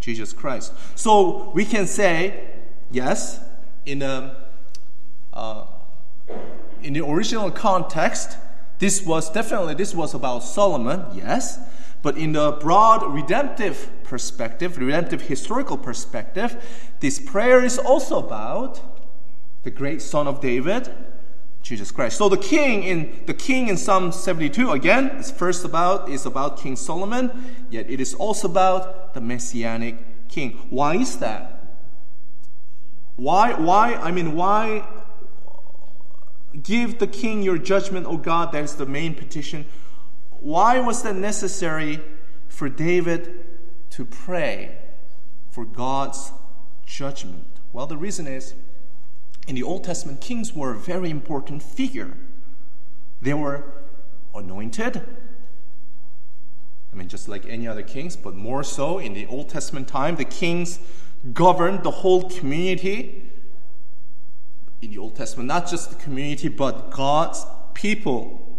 Jesus 0.01 0.33
Christ. 0.33 0.73
So 0.97 1.53
we 1.55 1.65
can 1.65 1.87
say, 1.87 2.51
yes, 2.91 3.39
in 3.87 4.03
a 4.03 4.49
uh, 5.33 5.67
in 6.83 6.95
the 6.95 7.07
original 7.07 7.53
context, 7.53 8.37
this 8.81 9.07
was 9.07 9.31
definitely 9.31 9.75
this 9.75 9.95
was 9.95 10.13
about 10.13 10.41
Solomon, 10.41 11.05
yes, 11.15 11.61
but 12.03 12.19
in 12.19 12.33
the 12.33 12.51
broad 12.61 13.15
redemptive 13.15 13.89
perspective, 14.03 14.77
redemptive 14.77 15.23
historical 15.23 15.79
perspective, 15.79 16.57
this 16.99 17.21
prayer 17.21 17.63
is 17.63 17.79
also 17.79 18.19
about 18.19 18.90
the 19.63 19.71
great 19.71 20.01
son 20.01 20.27
of 20.27 20.41
David, 20.41 20.91
Jesus 21.63 21.91
Christ. 21.91 22.17
So 22.17 22.29
the 22.29 22.39
king 22.39 22.83
in 22.83 23.23
the 23.27 23.35
king 23.35 23.69
in 23.69 23.77
Psalm 23.77 24.13
72 24.13 24.71
again 24.71 25.09
is 25.19 25.31
first 25.31 25.65
about 25.65 26.09
is 26.09 26.25
about 26.27 26.59
King 26.59 26.77
Solomon, 26.77 27.55
yet 27.71 27.91
it 27.91 28.01
is 28.01 28.15
also 28.15 28.49
about 28.49 29.15
the 29.15 29.21
messianic 29.21 30.29
king. 30.29 30.53
Why 30.71 30.97
is 30.97 31.19
that? 31.19 31.79
Why 33.17 33.53
why 33.53 33.95
I 33.95 34.11
mean 34.11 34.35
why 34.35 34.89
give 36.63 36.99
the 36.99 37.07
king 37.07 37.43
your 37.43 37.59
judgment, 37.59 38.07
O 38.07 38.17
God? 38.17 38.53
That 38.53 38.65
is 38.65 38.77
the 38.77 38.87
main 38.87 39.15
petition. 39.15 39.67
Why 40.41 40.81
was 40.81 41.03
that 41.03 41.17
necessary 41.17 42.01
for 42.49 42.69
David 42.69 43.47
to 43.91 44.07
pray 44.07 44.79
for 45.51 45.67
God's 45.67 46.33
judgment? 46.87 47.47
Well, 47.73 47.87
the 47.87 47.99
reason 47.99 48.27
is 48.27 48.55
in 49.47 49.55
the 49.55 49.63
Old 49.63 49.85
Testament, 49.85 50.21
kings 50.21 50.55
were 50.55 50.73
a 50.73 50.79
very 50.79 51.11
important 51.11 51.63
figure. 51.63 52.17
They 53.21 53.35
were 53.35 53.65
anointed. 54.35 55.03
I 56.93 56.97
mean, 56.97 57.09
just 57.09 57.29
like 57.29 57.47
any 57.47 57.69
other 57.69 57.83
kings, 57.83 58.17
but 58.17 58.35
more 58.35 58.65
so 58.65 58.99
in 58.99 59.15
the 59.15 59.27
Old 59.27 59.49
Testament 59.49 59.89
time, 59.89 60.17
the 60.17 60.25
kings 60.25 60.81
governed 61.33 61.83
the 61.83 61.91
whole 61.91 62.29
community. 62.29 63.31
In 64.83 64.91
the 64.91 64.99
Old 64.99 65.17
Testament, 65.17 65.47
not 65.47 65.69
just 65.69 65.91
the 65.91 65.97
community, 65.97 66.49
but 66.49 66.91
God's 66.91 67.45
people. 67.75 68.59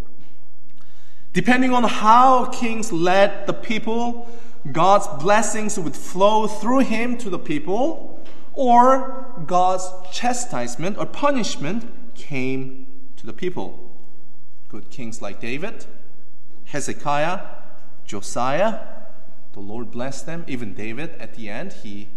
Depending 1.33 1.73
on 1.73 1.83
how 1.83 2.45
kings 2.45 2.91
led 2.91 3.47
the 3.47 3.53
people, 3.53 4.29
God's 4.71 5.07
blessings 5.21 5.79
would 5.79 5.95
flow 5.95 6.47
through 6.47 6.79
him 6.79 7.17
to 7.17 7.29
the 7.29 7.39
people 7.39 8.11
or 8.53 9.43
God's 9.46 9.88
chastisement 10.12 10.98
or 10.98 11.05
punishment 11.05 12.15
came 12.15 12.88
to 13.17 13.25
the 13.25 13.34
people. 13.34 13.91
Good 14.70 14.89
kings 14.89 15.22
like 15.22 15.39
David, 15.39 15.86
Hezekiah, 16.65 17.39
Josiah, 18.05 18.79
the 19.53 19.60
Lord 19.60 19.91
blessed 19.91 20.25
them. 20.25 20.46
Even 20.48 20.74
David, 20.74 21.12
at 21.20 21.36
the 21.36 21.50
end, 21.50 21.74
he, 21.74 22.08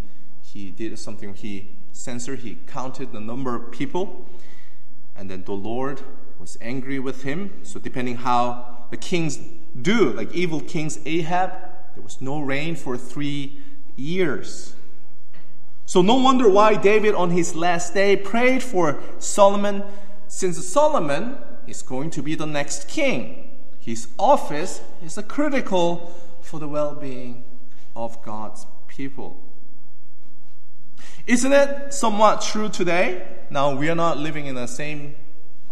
he 0.42 0.70
did 0.70 0.98
something, 0.98 1.34
he 1.34 1.70
censored, 1.92 2.40
he 2.40 2.58
counted 2.66 3.12
the 3.12 3.20
number 3.20 3.54
of 3.54 3.72
people, 3.72 4.26
and 5.16 5.30
then 5.30 5.44
the 5.44 5.52
Lord 5.52 6.02
was 6.38 6.58
angry 6.60 6.98
with 6.98 7.22
him. 7.22 7.50
So, 7.62 7.78
depending 7.80 8.16
how 8.16 8.86
the 8.90 8.96
kings 8.96 9.38
do, 9.80 10.12
like 10.12 10.32
evil 10.32 10.60
kings 10.60 10.98
Ahab, 11.04 11.50
there 11.94 12.02
was 12.02 12.20
no 12.20 12.40
rain 12.40 12.76
for 12.76 12.96
three 12.96 13.60
years. 13.96 14.74
So, 15.86 16.00
no 16.00 16.14
wonder 16.14 16.48
why 16.48 16.76
David, 16.76 17.14
on 17.14 17.30
his 17.30 17.54
last 17.54 17.94
day, 17.94 18.16
prayed 18.16 18.62
for 18.62 19.00
Solomon, 19.18 19.84
since 20.28 20.66
Solomon 20.66 21.36
is 21.66 21.82
going 21.82 22.10
to 22.10 22.22
be 22.22 22.34
the 22.34 22.46
next 22.46 22.88
king. 22.88 23.50
His 23.78 24.08
office 24.18 24.80
is 25.04 25.18
critical 25.28 26.14
for 26.40 26.58
the 26.58 26.68
well 26.68 26.94
being 26.94 27.44
of 27.94 28.22
God's 28.22 28.66
people. 28.88 29.40
Isn't 31.26 31.52
it 31.52 31.92
somewhat 31.92 32.42
true 32.42 32.68
today? 32.68 33.26
Now, 33.50 33.74
we 33.74 33.88
are 33.88 33.94
not 33.94 34.18
living 34.18 34.46
in 34.46 34.54
the 34.54 34.66
same 34.66 35.14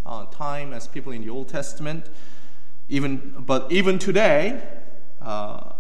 uh, 0.05 0.27
time 0.27 0.73
as 0.73 0.87
people 0.87 1.13
in 1.13 1.23
the 1.23 1.31
Old 1.31 1.49
Testament. 1.49 2.07
Even, 2.89 3.35
but 3.39 3.71
even 3.73 3.99
today, 3.99 4.63
uh, 5.21 5.73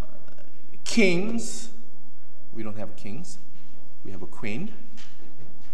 kings, 0.84 1.68
we 2.54 2.62
don't 2.62 2.78
have 2.78 2.96
kings, 2.96 3.38
we 4.04 4.10
have 4.10 4.22
a 4.22 4.26
queen, 4.26 4.72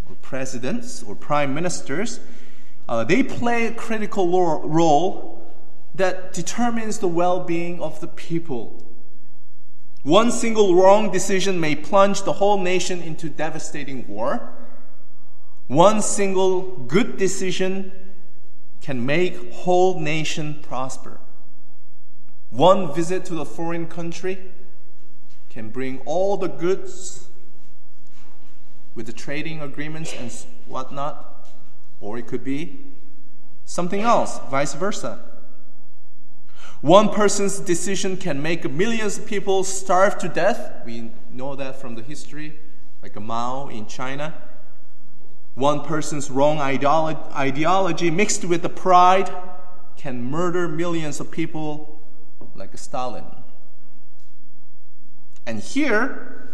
or 0.09 0.15
presidents, 0.17 1.03
or 1.03 1.15
prime 1.15 1.55
ministers. 1.55 2.21
Uh, 2.89 3.05
they 3.05 3.23
play 3.23 3.67
a 3.67 3.73
critical 3.73 4.29
role 4.67 5.55
that 5.95 6.33
determines 6.33 6.99
the 6.99 7.09
well 7.09 7.45
being 7.45 7.81
of 7.81 8.01
the 8.01 8.09
people. 8.09 8.85
One 10.03 10.31
single 10.31 10.75
wrong 10.75 11.11
decision 11.11 11.61
may 11.61 11.75
plunge 11.75 12.23
the 12.23 12.35
whole 12.35 12.59
nation 12.59 13.03
into 13.03 13.29
devastating 13.29 14.07
war. 14.07 14.53
One 15.67 16.01
single 16.01 16.79
good 16.79 17.17
decision 17.19 17.93
can 18.81 19.05
make 19.05 19.53
whole 19.53 20.01
nation 20.01 20.61
prosper. 20.63 21.21
One 22.51 22.95
visit 22.95 23.25
to 23.27 23.41
a 23.41 23.45
foreign 23.45 23.87
country 23.87 24.51
can 25.51 25.69
bring 25.69 26.01
all 26.07 26.37
the 26.37 26.49
goods 26.49 27.28
with 28.99 29.07
the 29.07 29.13
trading 29.13 29.63
agreements 29.63 30.13
and 30.19 30.29
whatnot, 30.67 31.49
or 32.01 32.19
it 32.19 32.27
could 32.27 32.43
be 32.43 32.81
something 33.65 34.01
else, 34.01 34.41
vice 34.51 34.75
versa. 34.75 35.21
One 36.81 37.11
person's 37.11 37.61
decision 37.61 38.17
can 38.17 38.43
make 38.43 38.69
millions 38.69 39.17
of 39.17 39.25
people 39.25 39.63
starve 39.63 40.19
to 40.19 40.29
death. 40.29 40.83
We 40.85 41.13
know 41.33 41.55
that 41.55 41.81
from 41.81 41.95
the 41.95 42.03
history, 42.03 42.59
like 43.01 43.15
Mao 43.15 43.69
in 43.69 43.87
China. 43.87 44.35
One 45.55 45.85
person's 45.85 46.29
wrong 46.29 46.59
ideology 46.59 48.11
mixed 48.11 48.45
with 48.45 48.63
the 48.63 48.69
pride 48.69 49.31
can 49.97 50.25
murder 50.25 50.67
millions 50.67 51.21
of 51.21 51.31
people 51.31 52.01
like 52.57 52.77
Stalin. 52.77 53.27
And 55.47 55.61
here, 55.61 56.48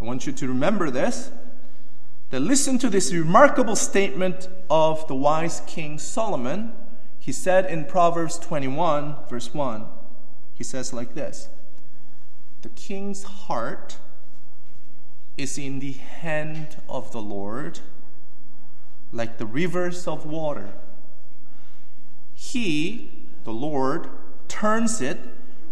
I 0.00 0.04
want 0.04 0.26
you 0.26 0.32
to 0.32 0.48
remember 0.48 0.90
this 0.90 1.30
that 2.30 2.40
listen 2.40 2.78
to 2.78 2.88
this 2.88 3.12
remarkable 3.12 3.76
statement 3.76 4.48
of 4.70 5.06
the 5.08 5.14
wise 5.14 5.62
king 5.66 5.98
Solomon. 5.98 6.72
He 7.18 7.32
said 7.32 7.66
in 7.66 7.84
Proverbs 7.84 8.38
21, 8.38 9.16
verse 9.28 9.52
1, 9.52 9.84
he 10.54 10.64
says 10.64 10.92
like 10.92 11.14
this 11.14 11.48
The 12.62 12.70
king's 12.70 13.24
heart 13.24 13.98
is 15.36 15.58
in 15.58 15.80
the 15.80 15.92
hand 15.92 16.76
of 16.88 17.12
the 17.12 17.20
Lord, 17.20 17.80
like 19.12 19.38
the 19.38 19.46
rivers 19.46 20.06
of 20.06 20.24
water. 20.24 20.70
He, 22.34 23.10
the 23.44 23.52
Lord, 23.52 24.08
turns 24.48 25.00
it 25.00 25.18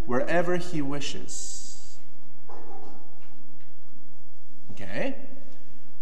wherever 0.07 0.57
He 0.57 0.83
wishes. 0.83 1.48
Okay? 4.81 5.17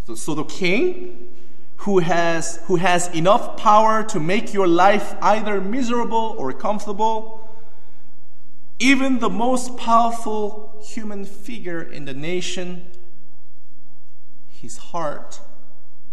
So, 0.06 0.14
so 0.14 0.34
the 0.34 0.44
king 0.44 1.34
who 1.78 1.98
has, 1.98 2.60
who 2.66 2.76
has 2.76 3.08
enough 3.14 3.56
power 3.56 4.02
to 4.04 4.20
make 4.20 4.52
your 4.52 4.66
life 4.66 5.14
either 5.22 5.60
miserable 5.60 6.34
or 6.38 6.52
comfortable, 6.52 7.48
even 8.78 9.20
the 9.20 9.30
most 9.30 9.76
powerful 9.76 10.78
human 10.84 11.24
figure 11.24 11.80
in 11.80 12.04
the 12.04 12.14
nation 12.14 12.86
his 14.48 14.78
heart 14.78 15.40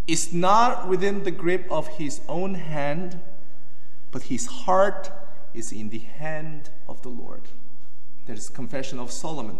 is 0.07 0.33
not 0.33 0.87
within 0.87 1.23
the 1.23 1.31
grip 1.31 1.65
of 1.71 1.87
his 1.87 2.21
own 2.27 2.55
hand, 2.55 3.19
but 4.11 4.23
his 4.23 4.45
heart 4.45 5.11
is 5.53 5.71
in 5.71 5.89
the 5.89 5.99
hand 5.99 6.69
of 6.87 7.01
the 7.01 7.09
Lord. 7.09 7.43
That 8.25 8.37
is 8.37 8.49
confession 8.49 8.99
of 8.99 9.11
Solomon, 9.11 9.59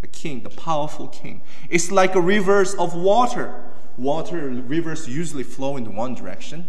the 0.00 0.06
king, 0.06 0.42
the 0.42 0.50
powerful 0.50 1.08
king. 1.08 1.42
It's 1.70 1.90
like 1.90 2.14
a 2.14 2.20
rivers 2.20 2.74
of 2.74 2.94
water. 2.94 3.64
Water 3.96 4.48
rivers 4.48 5.08
usually 5.08 5.42
flow 5.42 5.76
in 5.76 5.94
one 5.94 6.14
direction. 6.14 6.66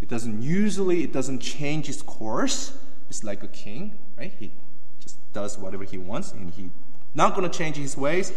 It 0.00 0.08
doesn't 0.08 0.42
usually 0.42 1.04
it 1.04 1.12
doesn't 1.12 1.40
change 1.40 1.88
its 1.88 2.02
course. 2.02 2.76
It's 3.08 3.22
like 3.22 3.42
a 3.42 3.48
king, 3.48 3.98
right? 4.18 4.32
He 4.38 4.52
just 5.00 5.16
does 5.32 5.58
whatever 5.58 5.84
he 5.84 5.98
wants 5.98 6.32
and 6.32 6.50
he 6.50 6.70
not 7.14 7.36
going 7.36 7.48
to 7.48 7.56
change 7.56 7.76
his 7.76 7.96
ways. 7.96 8.32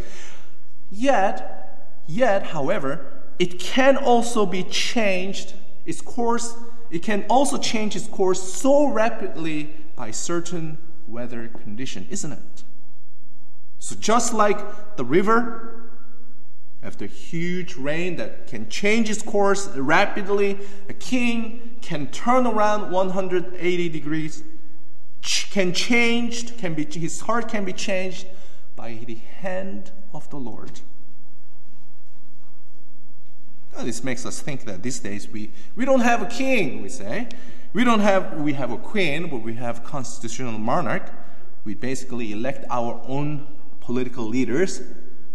Yet 0.91 1.65
Yet, 2.07 2.47
however, 2.47 3.05
it 3.39 3.59
can 3.59 3.97
also 3.97 4.45
be 4.45 4.63
changed, 4.63 5.53
its 5.85 6.01
course, 6.01 6.55
it 6.91 7.01
can 7.01 7.25
also 7.29 7.57
change 7.57 7.95
its 7.95 8.07
course 8.07 8.41
so 8.41 8.87
rapidly 8.87 9.71
by 9.95 10.11
certain 10.11 10.77
weather 11.07 11.47
condition, 11.47 12.07
isn't 12.09 12.31
it? 12.31 12.63
So 13.79 13.95
just 13.95 14.33
like 14.33 14.95
the 14.97 15.05
river, 15.05 15.91
after 16.81 17.07
huge 17.07 17.75
rain 17.75 18.15
that 18.17 18.47
can 18.47 18.69
change 18.69 19.09
its 19.09 19.21
course 19.21 19.67
rapidly, 19.75 20.59
a 20.87 20.93
king 20.93 21.77
can 21.81 22.07
turn 22.07 22.45
around 22.45 22.91
180 22.91 23.89
degrees, 23.89 24.43
can 25.21 25.73
change, 25.73 26.57
can 26.57 26.75
be, 26.75 26.85
his 26.85 27.21
heart 27.21 27.49
can 27.49 27.65
be 27.65 27.73
changed 27.73 28.27
by 28.75 28.99
the 29.07 29.15
hand 29.15 29.91
of 30.13 30.29
the 30.29 30.37
Lord. 30.37 30.81
This 33.81 34.03
makes 34.03 34.25
us 34.25 34.39
think 34.39 34.65
that 34.65 34.83
these 34.83 34.99
days 34.99 35.27
we, 35.27 35.51
we 35.75 35.85
don't 35.85 35.99
have 35.99 36.21
a 36.21 36.27
king, 36.27 36.81
we 36.81 36.89
say. 36.89 37.27
We 37.73 37.83
don't 37.83 37.99
have, 37.99 38.39
we 38.39 38.53
have 38.53 38.71
a 38.71 38.77
queen, 38.77 39.29
but 39.29 39.37
we 39.37 39.55
have 39.55 39.83
constitutional 39.83 40.57
monarch. 40.57 41.11
We 41.65 41.75
basically 41.75 42.31
elect 42.31 42.65
our 42.69 43.01
own 43.05 43.47
political 43.85 44.25
leaders. 44.25 44.81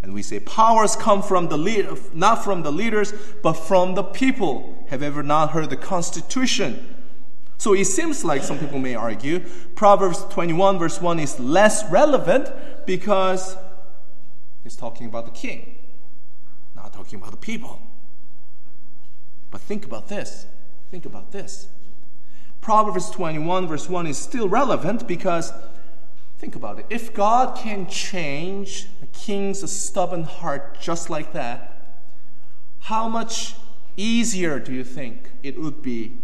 And 0.03 0.13
we 0.13 0.21
say 0.21 0.39
powers 0.39 0.95
come 0.95 1.23
from 1.23 1.47
the 1.47 1.57
lead, 1.57 1.87
not 2.13 2.43
from 2.43 2.63
the 2.63 2.71
leaders, 2.71 3.13
but 3.41 3.53
from 3.53 3.95
the 3.95 4.03
people. 4.03 4.85
Have 4.89 5.01
ever 5.01 5.23
not 5.23 5.51
heard 5.51 5.69
the 5.69 5.77
Constitution? 5.77 6.95
So 7.57 7.73
it 7.73 7.85
seems 7.85 8.25
like 8.25 8.43
some 8.43 8.57
people 8.57 8.79
may 8.79 8.95
argue 8.95 9.39
Proverbs 9.75 10.25
21 10.31 10.79
verse 10.79 10.99
1 10.99 11.19
is 11.19 11.39
less 11.39 11.87
relevant 11.91 12.49
because 12.87 13.55
it's 14.65 14.75
talking 14.75 15.05
about 15.05 15.25
the 15.25 15.31
king, 15.31 15.77
not 16.75 16.91
talking 16.91 17.19
about 17.19 17.31
the 17.31 17.37
people. 17.37 17.79
But 19.51 19.61
think 19.61 19.85
about 19.85 20.07
this. 20.07 20.47
Think 20.89 21.05
about 21.05 21.31
this. 21.31 21.67
Proverbs 22.61 23.09
21, 23.11 23.67
verse 23.67 23.87
1 23.89 24.07
is 24.07 24.17
still 24.17 24.49
relevant 24.49 25.07
because 25.07 25.53
think 26.41 26.55
about 26.55 26.79
it. 26.79 26.87
If 26.89 27.13
God 27.13 27.55
can 27.55 27.87
change 27.87 28.87
a 29.03 29.05
king's 29.05 29.71
stubborn 29.71 30.23
heart 30.23 30.81
just 30.81 31.07
like 31.07 31.33
that, 31.33 32.01
how 32.79 33.07
much 33.07 33.53
easier 33.95 34.59
do 34.59 34.73
you 34.73 34.83
think 34.83 35.29
it 35.43 35.61
would 35.61 35.83
be 35.83 36.17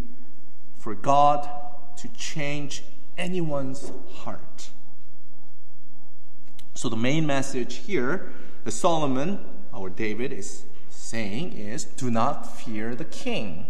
for 0.75 0.95
God 0.95 1.47
to 1.97 2.07
change 2.17 2.83
anyone's 3.15 3.91
heart? 4.11 4.71
So, 6.73 6.89
the 6.89 6.97
main 6.97 7.27
message 7.27 7.75
here, 7.75 8.33
that 8.63 8.71
Solomon, 8.71 9.39
our 9.71 9.87
David, 9.87 10.33
is 10.33 10.63
saying 10.89 11.53
is 11.53 11.83
do 11.83 12.09
not 12.09 12.57
fear 12.59 12.95
the 12.95 13.05
king, 13.05 13.67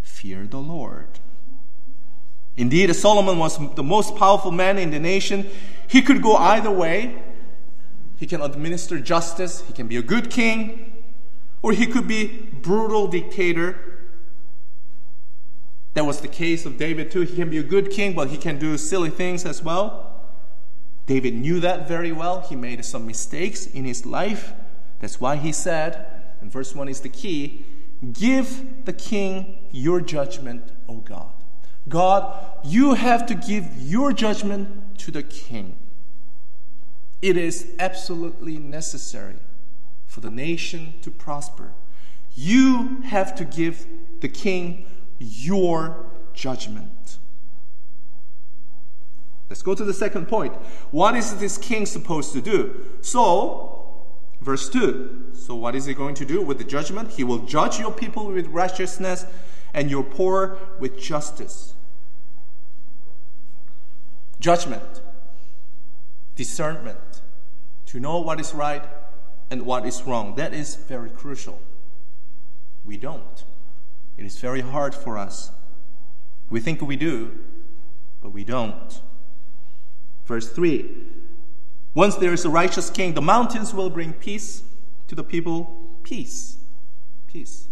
fear 0.00 0.46
the 0.46 0.60
Lord. 0.60 1.20
Indeed, 2.56 2.94
Solomon 2.94 3.38
was 3.38 3.58
the 3.74 3.82
most 3.82 4.14
powerful 4.16 4.52
man 4.52 4.78
in 4.78 4.90
the 4.90 5.00
nation. 5.00 5.50
He 5.88 6.02
could 6.02 6.22
go 6.22 6.36
either 6.36 6.70
way. 6.70 7.22
He 8.16 8.26
can 8.26 8.40
administer 8.40 9.00
justice, 9.00 9.62
he 9.66 9.72
can 9.72 9.88
be 9.88 9.96
a 9.96 10.02
good 10.02 10.30
king, 10.30 11.02
or 11.62 11.72
he 11.72 11.86
could 11.86 12.06
be 12.06 12.48
brutal 12.52 13.06
dictator. 13.06 13.76
That 15.94 16.06
was 16.06 16.20
the 16.20 16.28
case 16.28 16.64
of 16.64 16.78
David 16.78 17.10
too. 17.10 17.22
He 17.22 17.36
can 17.36 17.50
be 17.50 17.58
a 17.58 17.62
good 17.62 17.90
king, 17.90 18.14
but 18.14 18.28
he 18.28 18.36
can 18.36 18.58
do 18.58 18.78
silly 18.78 19.10
things 19.10 19.44
as 19.44 19.62
well. 19.62 20.10
David 21.06 21.34
knew 21.34 21.60
that 21.60 21.86
very 21.86 22.12
well. 22.12 22.40
He 22.40 22.56
made 22.56 22.84
some 22.84 23.06
mistakes 23.06 23.66
in 23.66 23.84
his 23.84 24.06
life. 24.06 24.52
That's 25.00 25.20
why 25.20 25.36
he 25.36 25.52
said, 25.52 26.06
and 26.40 26.50
verse 26.50 26.74
1 26.74 26.88
is 26.88 27.00
the 27.00 27.08
key 27.08 27.64
give 28.12 28.84
the 28.84 28.92
king 28.92 29.58
your 29.70 30.00
judgment, 30.00 30.70
O 30.88 30.96
God. 30.96 31.32
God, 31.88 32.38
you 32.64 32.94
have 32.94 33.26
to 33.26 33.34
give 33.34 33.66
your 33.78 34.12
judgment 34.12 34.68
to 35.04 35.10
the 35.10 35.22
king. 35.22 35.76
It 37.20 37.36
is 37.36 37.74
absolutely 37.78 38.58
necessary 38.58 39.36
for 40.06 40.20
the 40.20 40.30
nation 40.30 40.94
to 41.02 41.10
prosper. 41.10 41.72
You 42.34 43.02
have 43.02 43.34
to 43.36 43.44
give 43.44 43.86
the 44.20 44.28
king 44.28 44.86
your 45.18 46.06
judgment. 46.32 47.18
Let's 49.50 49.62
go 49.62 49.74
to 49.74 49.84
the 49.84 49.92
second 49.92 50.26
point. 50.26 50.54
What 50.90 51.14
is 51.14 51.36
this 51.36 51.58
king 51.58 51.84
supposed 51.84 52.32
to 52.32 52.40
do? 52.40 52.86
So, 53.02 53.74
Verse 54.40 54.68
2 54.68 55.32
So, 55.34 55.54
what 55.54 55.74
is 55.74 55.84
he 55.84 55.94
going 55.94 56.14
to 56.16 56.24
do 56.24 56.40
with 56.42 56.58
the 56.58 56.64
judgment? 56.64 57.10
He 57.12 57.24
will 57.24 57.40
judge 57.40 57.78
your 57.78 57.92
people 57.92 58.26
with 58.26 58.46
righteousness 58.48 59.26
and 59.74 59.90
your 59.90 60.02
poor 60.02 60.58
with 60.78 60.98
justice. 60.98 61.73
Judgment, 64.44 65.00
discernment, 66.36 67.22
to 67.86 67.98
know 67.98 68.20
what 68.20 68.38
is 68.38 68.52
right 68.52 68.84
and 69.50 69.62
what 69.62 69.86
is 69.86 70.02
wrong. 70.02 70.34
That 70.34 70.52
is 70.52 70.76
very 70.76 71.08
crucial. 71.08 71.62
We 72.84 72.98
don't. 72.98 73.42
It 74.18 74.26
is 74.26 74.36
very 74.36 74.60
hard 74.60 74.94
for 74.94 75.16
us. 75.16 75.50
We 76.50 76.60
think 76.60 76.82
we 76.82 76.94
do, 76.94 77.38
but 78.20 78.34
we 78.34 78.44
don't. 78.44 79.00
Verse 80.26 80.50
3 80.50 80.90
Once 81.94 82.16
there 82.16 82.34
is 82.34 82.44
a 82.44 82.50
righteous 82.50 82.90
king, 82.90 83.14
the 83.14 83.22
mountains 83.22 83.72
will 83.72 83.88
bring 83.88 84.12
peace 84.12 84.62
to 85.08 85.14
the 85.14 85.24
people. 85.24 85.88
Peace. 86.02 86.58
Peace. 87.28 87.64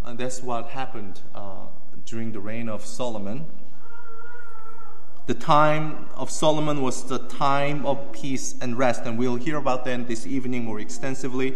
And 0.00 0.16
that's 0.16 0.44
what 0.44 0.68
happened 0.68 1.22
uh, 1.34 1.66
during 2.04 2.30
the 2.30 2.38
reign 2.38 2.68
of 2.68 2.86
Solomon. 2.86 3.46
The 5.26 5.34
time 5.34 6.06
of 6.16 6.30
Solomon 6.30 6.82
was 6.82 7.04
the 7.04 7.18
time 7.18 7.86
of 7.86 8.12
peace 8.12 8.56
and 8.60 8.76
rest, 8.76 9.02
and 9.06 9.18
we'll 9.18 9.36
hear 9.36 9.56
about 9.56 9.86
that 9.86 10.06
this 10.06 10.26
evening 10.26 10.64
more 10.64 10.80
extensively. 10.80 11.54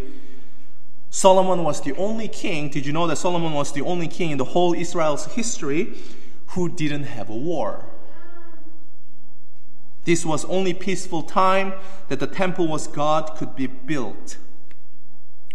Solomon 1.11 1.65
was 1.65 1.83
the 1.83 1.95
only 1.97 2.29
king. 2.29 2.71
Did 2.71 2.87
you 2.87 2.93
know 2.93 3.07
that 3.07 3.17
Solomon 3.17 3.53
was 3.53 3.73
the 3.73 3.83
only 3.83 4.09
king 4.09 4.31
in 4.31 4.39
the 4.39 4.45
whole 4.45 4.73
Israel's 4.73 5.27
history 5.35 5.95
who 6.49 6.71
didn't 6.71 7.05
have 7.05 7.29
a 7.29 7.37
war? 7.37 7.85
This 10.05 10.25
was 10.25 10.47
only 10.47 10.73
peaceful 10.73 11.23
time 11.23 11.75
that 12.09 12.21
the 12.21 12.27
temple 12.27 12.69
was 12.69 12.87
God 12.87 13.37
could 13.37 13.55
be 13.55 13.67
built. 13.67 14.39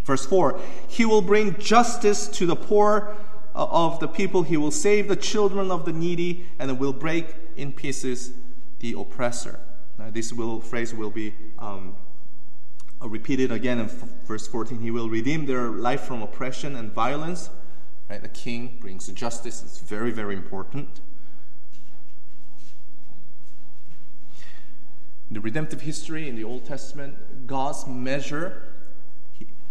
Verse 0.03 0.25
4 0.25 0.59
He 0.87 1.05
will 1.05 1.23
bring 1.23 1.57
justice 1.57 2.27
to 2.27 2.45
the 2.45 2.55
poor 2.55 3.15
of 3.55 3.99
the 3.99 4.07
people, 4.07 4.43
He 4.43 4.57
will 4.57 4.71
save 4.71 5.07
the 5.07 5.15
children 5.15 5.71
of 5.71 5.85
the 5.85 5.93
needy, 5.93 6.45
and 6.59 6.79
will 6.79 6.93
break 6.93 7.35
in 7.55 7.71
pieces 7.71 8.33
the 8.79 8.93
oppressor. 8.93 9.59
Now, 9.97 10.09
this 10.09 10.33
will, 10.33 10.59
phrase 10.59 10.93
will 10.93 11.11
be 11.11 11.35
um, 11.59 11.95
uh, 13.01 13.07
repeated 13.07 13.51
again 13.51 13.79
in 13.79 13.87
verse 14.25 14.47
14. 14.47 14.79
He 14.79 14.91
will 14.91 15.09
redeem 15.09 15.45
their 15.45 15.69
life 15.69 16.01
from 16.01 16.21
oppression 16.21 16.75
and 16.75 16.91
violence. 16.91 17.49
Right? 18.09 18.21
The 18.21 18.29
king 18.29 18.77
brings 18.79 19.07
justice. 19.07 19.61
It's 19.63 19.79
very, 19.79 20.11
very 20.11 20.35
important. 20.35 20.99
In 25.29 25.35
the 25.35 25.41
redemptive 25.41 25.81
history 25.81 26.27
in 26.27 26.35
the 26.35 26.43
Old 26.43 26.65
Testament, 26.65 27.47
God's 27.47 27.87
measure, 27.87 28.73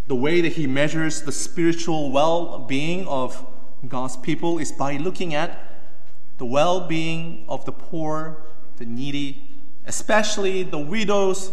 the 0.06 0.16
way 0.16 0.40
that 0.40 0.52
He 0.52 0.66
measures 0.66 1.22
the 1.22 1.32
spiritual 1.32 2.10
well 2.10 2.60
being 2.60 3.06
of 3.06 3.46
God's 3.88 4.16
people 4.16 4.58
is 4.58 4.72
by 4.72 4.96
looking 4.96 5.34
at 5.34 5.58
the 6.38 6.46
well 6.46 6.86
being 6.86 7.44
of 7.48 7.64
the 7.64 7.72
poor, 7.72 8.42
the 8.76 8.86
needy, 8.86 9.48
especially 9.86 10.62
the 10.62 10.78
widows 10.78 11.52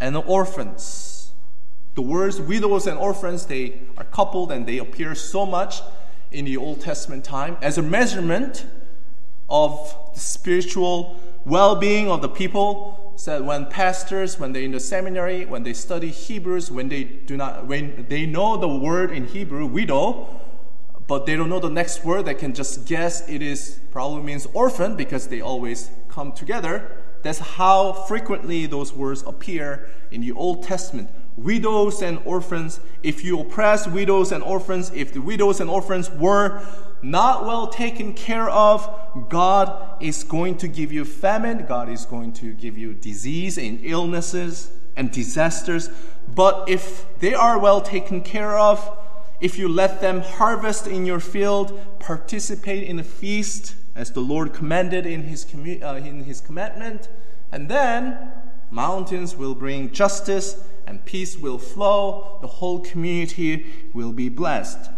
and 0.00 0.14
the 0.14 0.20
orphans. 0.20 1.32
The 1.94 2.02
words 2.02 2.40
widows 2.40 2.86
and 2.86 2.98
orphans, 2.98 3.46
they 3.46 3.80
are 3.98 4.04
coupled 4.04 4.52
and 4.52 4.66
they 4.66 4.78
appear 4.78 5.14
so 5.14 5.44
much 5.44 5.80
in 6.30 6.44
the 6.44 6.56
Old 6.56 6.80
Testament 6.80 7.24
time 7.24 7.56
as 7.60 7.78
a 7.78 7.82
measurement 7.82 8.66
of 9.48 9.96
the 10.14 10.20
spiritual 10.20 11.18
well 11.44 11.76
being 11.76 12.08
of 12.10 12.22
the 12.22 12.28
people. 12.28 12.96
Said 13.16 13.38
so 13.38 13.44
when 13.44 13.66
pastors, 13.66 14.38
when 14.38 14.52
they're 14.52 14.62
in 14.62 14.70
the 14.70 14.80
seminary, 14.80 15.44
when 15.44 15.62
they 15.62 15.74
study 15.74 16.08
Hebrews, 16.08 16.70
when 16.70 16.88
they 16.88 17.04
do 17.04 17.36
not, 17.36 17.66
when 17.66 18.06
they 18.08 18.24
know 18.24 18.56
the 18.56 18.68
word 18.68 19.10
in 19.10 19.26
Hebrew, 19.26 19.66
widow, 19.66 20.40
but 21.10 21.26
they 21.26 21.34
don't 21.34 21.48
know 21.48 21.58
the 21.58 21.68
next 21.68 22.04
word, 22.04 22.24
they 22.24 22.34
can 22.34 22.54
just 22.54 22.86
guess 22.86 23.28
it 23.28 23.42
is 23.42 23.80
probably 23.90 24.22
means 24.22 24.46
orphan 24.52 24.94
because 24.94 25.26
they 25.26 25.40
always 25.40 25.90
come 26.08 26.30
together. 26.30 26.88
That's 27.22 27.40
how 27.40 27.94
frequently 28.06 28.66
those 28.66 28.92
words 28.92 29.24
appear 29.26 29.90
in 30.12 30.20
the 30.20 30.30
Old 30.30 30.62
Testament 30.62 31.10
widows 31.36 32.00
and 32.00 32.20
orphans, 32.24 32.78
if 33.02 33.24
you 33.24 33.40
oppress 33.40 33.88
widows 33.88 34.30
and 34.30 34.40
orphans, 34.44 34.92
if 34.94 35.12
the 35.12 35.20
widows 35.20 35.60
and 35.60 35.68
orphans 35.68 36.08
were 36.12 36.64
not 37.02 37.44
well 37.44 37.66
taken 37.66 38.14
care 38.14 38.48
of, 38.48 39.26
God 39.28 40.00
is 40.00 40.22
going 40.22 40.58
to 40.58 40.68
give 40.68 40.92
you 40.92 41.04
famine, 41.04 41.66
God 41.66 41.88
is 41.88 42.04
going 42.04 42.34
to 42.34 42.52
give 42.52 42.78
you 42.78 42.94
disease 42.94 43.58
and 43.58 43.80
illnesses 43.82 44.70
and 44.94 45.10
disasters. 45.10 45.90
But 46.32 46.68
if 46.68 47.04
they 47.18 47.34
are 47.34 47.58
well 47.58 47.80
taken 47.80 48.20
care 48.20 48.56
of, 48.56 48.78
if 49.40 49.58
you 49.58 49.68
let 49.68 50.00
them 50.00 50.20
harvest 50.20 50.86
in 50.86 51.06
your 51.06 51.20
field, 51.20 51.78
participate 51.98 52.84
in 52.84 52.98
a 52.98 53.04
feast 53.04 53.74
as 53.94 54.12
the 54.12 54.20
Lord 54.20 54.52
commanded 54.52 55.06
in 55.06 55.24
his, 55.24 55.44
commu- 55.44 55.82
uh, 55.82 55.96
in 55.96 56.24
his 56.24 56.40
commandment, 56.40 57.08
and 57.50 57.68
then 57.68 58.32
mountains 58.70 59.36
will 59.36 59.54
bring 59.54 59.90
justice 59.90 60.62
and 60.86 61.04
peace 61.04 61.36
will 61.36 61.58
flow, 61.58 62.38
the 62.40 62.46
whole 62.46 62.80
community 62.80 63.66
will 63.94 64.12
be 64.12 64.28
blessed. 64.28 64.90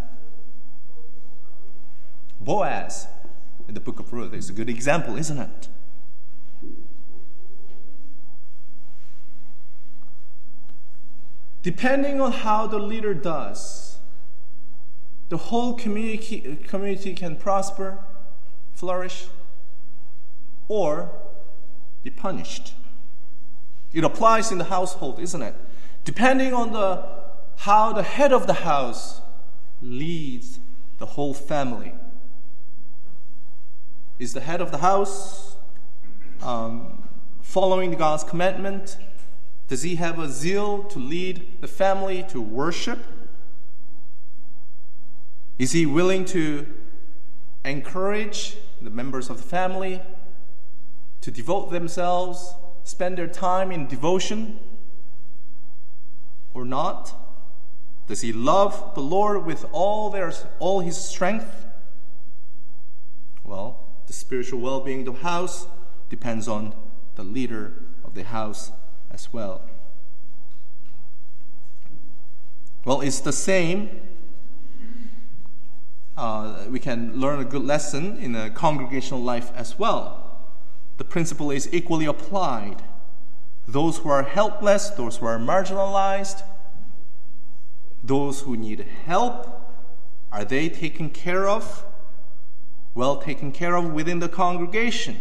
Boaz 2.40 3.06
in 3.68 3.74
the 3.74 3.80
book 3.80 4.00
of 4.00 4.12
Ruth 4.12 4.34
is 4.34 4.50
a 4.50 4.52
good 4.52 4.68
example, 4.68 5.16
isn't 5.16 5.38
it? 5.38 5.68
Depending 11.62 12.20
on 12.20 12.32
how 12.32 12.66
the 12.66 12.78
leader 12.78 13.14
does, 13.14 13.91
the 15.32 15.38
whole 15.38 15.72
community, 15.72 16.58
community 16.68 17.14
can 17.14 17.36
prosper, 17.36 17.98
flourish, 18.74 19.28
or 20.68 21.10
be 22.02 22.10
punished. 22.10 22.74
It 23.94 24.04
applies 24.04 24.52
in 24.52 24.58
the 24.58 24.64
household, 24.64 25.18
isn't 25.18 25.40
it? 25.40 25.54
depending 26.04 26.52
on 26.52 26.72
the, 26.72 27.02
how 27.58 27.92
the 27.92 28.02
head 28.02 28.32
of 28.32 28.46
the 28.46 28.54
house 28.54 29.20
leads 29.80 30.58
the 30.98 31.06
whole 31.06 31.34
family. 31.34 31.94
Is 34.18 34.34
the 34.34 34.40
head 34.40 34.60
of 34.60 34.70
the 34.70 34.78
house 34.78 35.56
um, 36.42 37.08
following 37.40 37.92
God's 37.92 38.24
commandment? 38.24 38.98
Does 39.68 39.82
he 39.82 39.96
have 39.96 40.18
a 40.18 40.28
zeal 40.28 40.84
to 40.84 40.98
lead 40.98 41.60
the 41.60 41.68
family 41.68 42.24
to 42.28 42.40
worship? 42.40 42.98
Is 45.62 45.70
he 45.70 45.86
willing 45.86 46.24
to 46.24 46.66
encourage 47.64 48.56
the 48.80 48.90
members 48.90 49.30
of 49.30 49.36
the 49.36 49.44
family 49.44 50.02
to 51.20 51.30
devote 51.30 51.70
themselves, 51.70 52.52
spend 52.82 53.16
their 53.16 53.28
time 53.28 53.70
in 53.70 53.86
devotion? 53.86 54.58
or 56.52 56.64
not? 56.64 57.14
Does 58.08 58.22
he 58.22 58.32
love 58.32 58.96
the 58.96 59.02
Lord 59.02 59.46
with 59.46 59.64
all 59.70 60.10
their 60.10 60.32
all 60.58 60.80
his 60.80 60.96
strength? 60.96 61.64
Well, 63.44 63.86
the 64.08 64.12
spiritual 64.12 64.58
well-being 64.58 65.06
of 65.06 65.14
the 65.14 65.22
house 65.22 65.68
depends 66.08 66.48
on 66.48 66.74
the 67.14 67.22
leader 67.22 67.84
of 68.04 68.14
the 68.14 68.24
house 68.24 68.72
as 69.12 69.32
well. 69.32 69.62
Well, 72.84 73.00
it's 73.00 73.20
the 73.20 73.32
same. 73.32 74.11
Uh, 76.22 76.66
we 76.70 76.78
can 76.78 77.12
learn 77.18 77.40
a 77.40 77.44
good 77.44 77.64
lesson 77.64 78.16
in 78.18 78.36
a 78.36 78.48
congregational 78.48 79.20
life 79.20 79.50
as 79.56 79.76
well. 79.76 80.38
The 80.98 81.02
principle 81.02 81.50
is 81.50 81.68
equally 81.74 82.06
applied 82.06 82.80
those 83.66 83.98
who 83.98 84.08
are 84.08 84.22
helpless, 84.22 84.90
those 84.90 85.16
who 85.16 85.26
are 85.26 85.40
marginalized, 85.40 86.44
those 88.04 88.42
who 88.42 88.56
need 88.56 88.86
help, 89.04 89.68
are 90.30 90.44
they 90.44 90.68
taken 90.68 91.10
care 91.10 91.48
of? 91.48 91.84
Well 92.94 93.16
taken 93.16 93.50
care 93.50 93.74
of 93.74 93.92
within 93.92 94.20
the 94.20 94.28
congregation? 94.28 95.16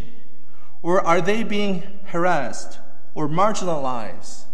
Or 0.82 1.04
are 1.04 1.20
they 1.20 1.42
being 1.42 1.82
harassed 2.04 2.78
or 3.16 3.28
marginalized 3.28 4.44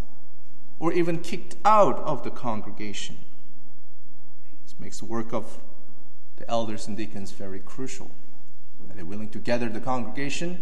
or 0.79 0.95
even 0.95 1.19
kicked 1.19 1.57
out 1.67 1.99
of 1.99 2.23
the 2.23 2.31
congregation? 2.31 3.19
This 4.65 4.75
makes 4.81 5.01
the 5.01 5.05
work 5.05 5.35
of 5.35 5.59
the 6.39 6.51
elders 6.51 6.87
and 6.87 6.97
deacons 6.97 7.33
very 7.33 7.59
crucial. 7.59 8.11
Are 8.91 8.97
they 8.97 9.03
willing 9.03 9.29
to 9.31 9.39
gather 9.39 9.69
the 9.69 9.81
congregation 9.81 10.61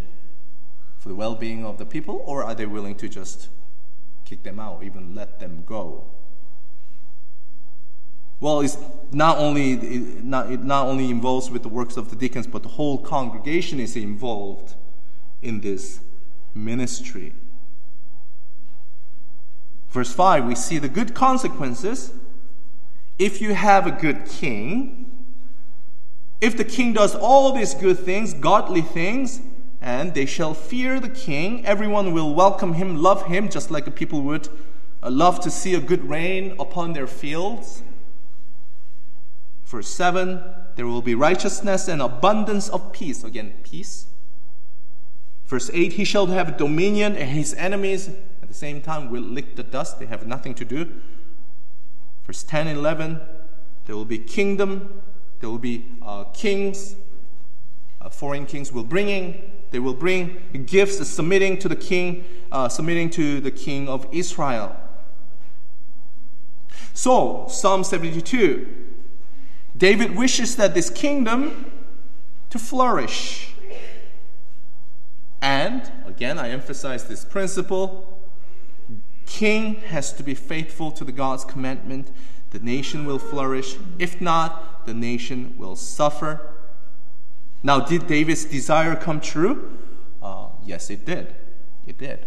for 0.98 1.08
the 1.08 1.14
well 1.14 1.34
being 1.34 1.64
of 1.64 1.78
the 1.78 1.86
people, 1.86 2.22
or 2.24 2.42
are 2.42 2.54
they 2.54 2.66
willing 2.66 2.94
to 2.96 3.08
just 3.08 3.48
kick 4.24 4.42
them 4.42 4.58
out, 4.58 4.82
even 4.82 5.14
let 5.14 5.38
them 5.38 5.62
go? 5.66 6.04
Well, 8.40 8.60
it's 8.60 8.76
not 9.12 9.38
only 9.38 9.72
it 9.72 10.24
not, 10.24 10.50
it 10.50 10.62
not 10.62 10.86
only 10.86 11.10
involves 11.10 11.50
with 11.50 11.62
the 11.62 11.68
works 11.68 11.96
of 11.96 12.10
the 12.10 12.16
deacons, 12.16 12.46
but 12.46 12.62
the 12.62 12.70
whole 12.70 12.98
congregation 12.98 13.80
is 13.80 13.96
involved 13.96 14.74
in 15.42 15.60
this 15.60 16.00
ministry. 16.54 17.32
Verse 19.90 20.12
5, 20.12 20.44
we 20.44 20.54
see 20.54 20.78
the 20.78 20.88
good 20.88 21.14
consequences 21.14 22.12
if 23.18 23.40
you 23.40 23.54
have 23.54 23.86
a 23.86 23.90
good 23.90 24.26
king, 24.26 25.05
if 26.40 26.56
the 26.56 26.64
king 26.64 26.92
does 26.92 27.14
all 27.14 27.52
these 27.52 27.74
good 27.74 27.98
things, 27.98 28.34
godly 28.34 28.82
things, 28.82 29.40
and 29.80 30.14
they 30.14 30.26
shall 30.26 30.54
fear 30.54 31.00
the 31.00 31.08
king, 31.08 31.64
everyone 31.64 32.12
will 32.12 32.34
welcome 32.34 32.74
him, 32.74 32.96
love 32.96 33.26
him, 33.26 33.48
just 33.48 33.70
like 33.70 33.84
the 33.84 33.90
people 33.90 34.22
would 34.22 34.48
uh, 35.02 35.10
love 35.10 35.40
to 35.40 35.50
see 35.50 35.74
a 35.74 35.80
good 35.80 36.08
rain 36.08 36.54
upon 36.58 36.92
their 36.92 37.06
fields. 37.06 37.82
Verse 39.64 39.88
7 39.88 40.42
there 40.76 40.86
will 40.86 41.02
be 41.02 41.14
righteousness 41.14 41.88
and 41.88 42.00
abundance 42.00 42.68
of 42.68 42.92
peace. 42.92 43.24
Again, 43.24 43.54
peace. 43.62 44.06
Verse 45.46 45.70
8 45.72 45.94
He 45.94 46.04
shall 46.04 46.26
have 46.26 46.58
dominion, 46.58 47.16
and 47.16 47.30
his 47.30 47.54
enemies 47.54 48.08
at 48.42 48.48
the 48.48 48.54
same 48.54 48.82
time 48.82 49.10
will 49.10 49.22
lick 49.22 49.56
the 49.56 49.62
dust. 49.62 49.98
They 49.98 50.06
have 50.06 50.26
nothing 50.26 50.54
to 50.54 50.64
do. 50.64 50.92
Verse 52.26 52.42
10 52.42 52.66
and 52.66 52.78
11 52.78 53.20
There 53.86 53.96
will 53.96 54.04
be 54.04 54.18
kingdom, 54.18 55.02
there 55.40 55.50
will 55.50 55.58
be 55.58 55.86
uh, 56.02 56.24
kings, 56.24 56.96
uh, 58.00 58.08
foreign 58.08 58.46
kings 58.46 58.72
will 58.72 58.84
bring 58.84 59.08
in, 59.08 59.52
They 59.70 59.78
will 59.78 59.94
bring 59.94 60.40
gifts 60.66 61.06
submitting 61.08 61.58
to 61.58 61.68
the 61.68 61.76
king, 61.76 62.24
uh, 62.50 62.68
submitting 62.68 63.10
to 63.10 63.40
the 63.40 63.50
king 63.50 63.88
of 63.88 64.06
Israel. 64.12 64.76
So, 66.94 67.46
Psalm 67.48 67.84
72 67.84 68.84
David 69.76 70.16
wishes 70.16 70.56
that 70.56 70.72
this 70.72 70.88
kingdom 70.88 71.70
to 72.48 72.58
flourish. 72.58 73.54
And, 75.42 75.92
again, 76.06 76.38
I 76.38 76.48
emphasize 76.48 77.04
this 77.04 77.24
principle 77.24 78.16
king 79.26 79.74
has 79.74 80.12
to 80.14 80.22
be 80.22 80.34
faithful 80.34 80.90
to 80.92 81.04
the 81.04 81.12
God's 81.12 81.44
commandment. 81.44 82.10
The 82.50 82.60
nation 82.60 83.04
will 83.04 83.18
flourish. 83.18 83.76
If 83.98 84.20
not, 84.20 84.75
the 84.86 84.94
nation 84.94 85.54
will 85.58 85.76
suffer. 85.76 86.54
Now, 87.62 87.80
did 87.80 88.06
David's 88.06 88.44
desire 88.44 88.94
come 88.94 89.20
true? 89.20 89.78
Uh, 90.22 90.48
yes, 90.64 90.88
it 90.90 91.04
did. 91.04 91.34
It 91.86 91.98
did. 91.98 92.26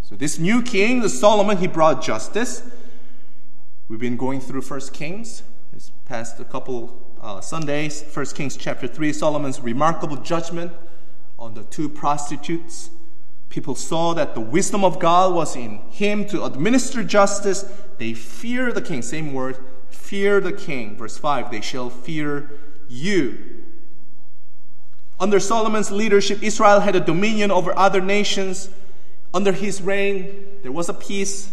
So, 0.00 0.16
this 0.16 0.38
new 0.38 0.62
king, 0.62 1.06
Solomon, 1.08 1.58
he 1.58 1.66
brought 1.66 2.02
justice. 2.02 2.62
We've 3.88 4.00
been 4.00 4.16
going 4.16 4.40
through 4.40 4.62
First 4.62 4.92
Kings 4.92 5.42
this 5.72 5.90
past 6.06 6.38
a 6.40 6.44
couple 6.44 7.14
uh, 7.20 7.40
Sundays. 7.40 8.02
First 8.02 8.36
Kings 8.36 8.56
chapter 8.56 8.86
three, 8.86 9.12
Solomon's 9.12 9.60
remarkable 9.60 10.16
judgment 10.16 10.72
on 11.38 11.54
the 11.54 11.64
two 11.64 11.88
prostitutes. 11.88 12.90
People 13.48 13.74
saw 13.74 14.14
that 14.14 14.34
the 14.34 14.40
wisdom 14.40 14.84
of 14.84 14.98
God 14.98 15.34
was 15.34 15.56
in 15.56 15.78
him 15.90 16.24
to 16.26 16.44
administer 16.44 17.04
justice. 17.04 17.64
They 17.98 18.14
fear 18.14 18.72
the 18.72 18.80
king. 18.80 19.02
Same 19.02 19.34
word, 19.34 19.58
fear 20.12 20.42
the 20.42 20.52
king. 20.52 20.94
Verse 20.94 21.16
5 21.16 21.50
They 21.50 21.62
shall 21.62 21.88
fear 21.88 22.50
you. 22.86 23.64
Under 25.18 25.40
Solomon's 25.40 25.90
leadership, 25.90 26.42
Israel 26.42 26.80
had 26.80 26.94
a 26.94 27.00
dominion 27.00 27.50
over 27.50 27.74
other 27.78 28.02
nations. 28.02 28.68
Under 29.32 29.52
his 29.52 29.80
reign, 29.80 30.58
there 30.62 30.70
was 30.70 30.90
a 30.90 30.92
peace. 30.92 31.50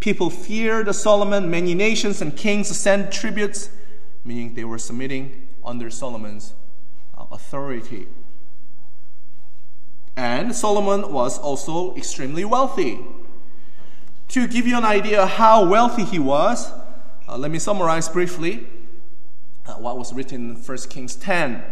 People 0.00 0.30
feared 0.30 0.94
Solomon. 0.94 1.50
Many 1.50 1.74
nations 1.74 2.22
and 2.22 2.34
kings 2.34 2.74
sent 2.74 3.12
tributes, 3.12 3.68
meaning 4.24 4.54
they 4.54 4.64
were 4.64 4.78
submitting 4.78 5.46
under 5.62 5.90
Solomon's 5.90 6.54
uh, 7.14 7.26
authority. 7.30 8.08
And 10.16 10.56
Solomon 10.56 11.12
was 11.12 11.38
also 11.38 11.94
extremely 11.94 12.46
wealthy. 12.46 13.00
To 14.28 14.48
give 14.48 14.66
you 14.66 14.78
an 14.78 14.84
idea 14.86 15.26
how 15.26 15.68
wealthy 15.68 16.04
he 16.04 16.18
was, 16.18 16.72
uh, 17.28 17.36
let 17.36 17.50
me 17.50 17.58
summarize 17.58 18.08
briefly 18.08 18.66
uh, 19.66 19.74
what 19.74 19.98
was 19.98 20.12
written 20.12 20.50
in 20.50 20.56
1 20.56 20.78
Kings 20.88 21.14
10 21.16 21.62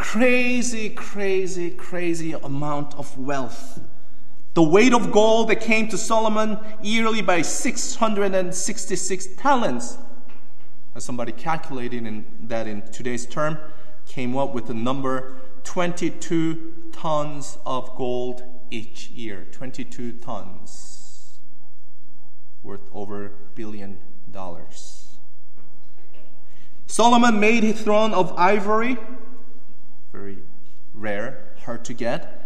crazy, 0.00 0.88
crazy, 0.88 1.70
crazy 1.70 2.32
amount 2.32 2.94
of 2.94 3.16
wealth. 3.18 3.80
The 4.54 4.62
weight 4.62 4.94
of 4.94 5.12
gold 5.12 5.50
that 5.50 5.60
came 5.60 5.88
to 5.88 5.98
Solomon 5.98 6.58
yearly 6.82 7.22
by 7.22 7.42
666 7.42 9.26
talents. 9.36 9.98
As 10.94 11.04
somebody 11.04 11.32
calculated 11.32 12.06
in, 12.06 12.24
that 12.40 12.66
in 12.66 12.82
today's 12.90 13.26
term, 13.26 13.58
came 14.06 14.36
up 14.36 14.54
with 14.54 14.66
the 14.66 14.74
number 14.74 15.36
22 15.64 16.90
tons 16.92 17.58
of 17.64 17.94
gold 17.94 18.42
each 18.70 19.10
year. 19.10 19.46
22 19.52 20.12
tons, 20.14 20.99
worth 22.62 22.88
over 22.92 23.32
billion 23.54 23.98
dollars. 24.30 25.18
Solomon 26.86 27.38
made 27.38 27.62
his 27.62 27.80
throne 27.80 28.12
of 28.12 28.32
ivory, 28.36 28.96
very 30.12 30.38
rare, 30.92 31.54
hard 31.64 31.84
to 31.84 31.94
get 31.94 32.36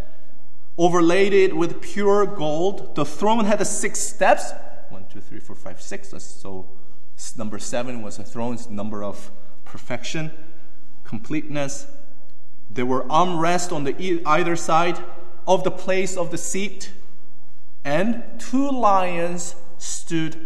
overlaid 0.76 1.32
it 1.32 1.56
with 1.56 1.80
pure 1.80 2.26
gold. 2.26 2.96
The 2.96 3.04
throne 3.04 3.44
had 3.44 3.64
six 3.66 4.00
steps 4.00 4.52
one, 4.94 5.06
two, 5.12 5.20
three, 5.20 5.40
four, 5.40 5.56
five, 5.56 5.82
six. 5.82 6.14
So 6.22 6.66
number 7.36 7.58
seven 7.58 8.00
was 8.00 8.18
a 8.18 8.22
throne's 8.22 8.70
number 8.70 9.02
of 9.02 9.30
perfection, 9.64 10.30
completeness. 11.02 11.88
There 12.70 12.86
were 12.86 13.02
armrests 13.04 13.72
on 13.72 13.84
the 13.84 14.22
either 14.26 14.54
side 14.54 14.98
of 15.48 15.64
the 15.64 15.70
place 15.70 16.16
of 16.16 16.30
the 16.30 16.38
seat, 16.38 16.92
and 17.84 18.22
two 18.38 18.70
lions 18.70 19.56
stood 19.78 20.36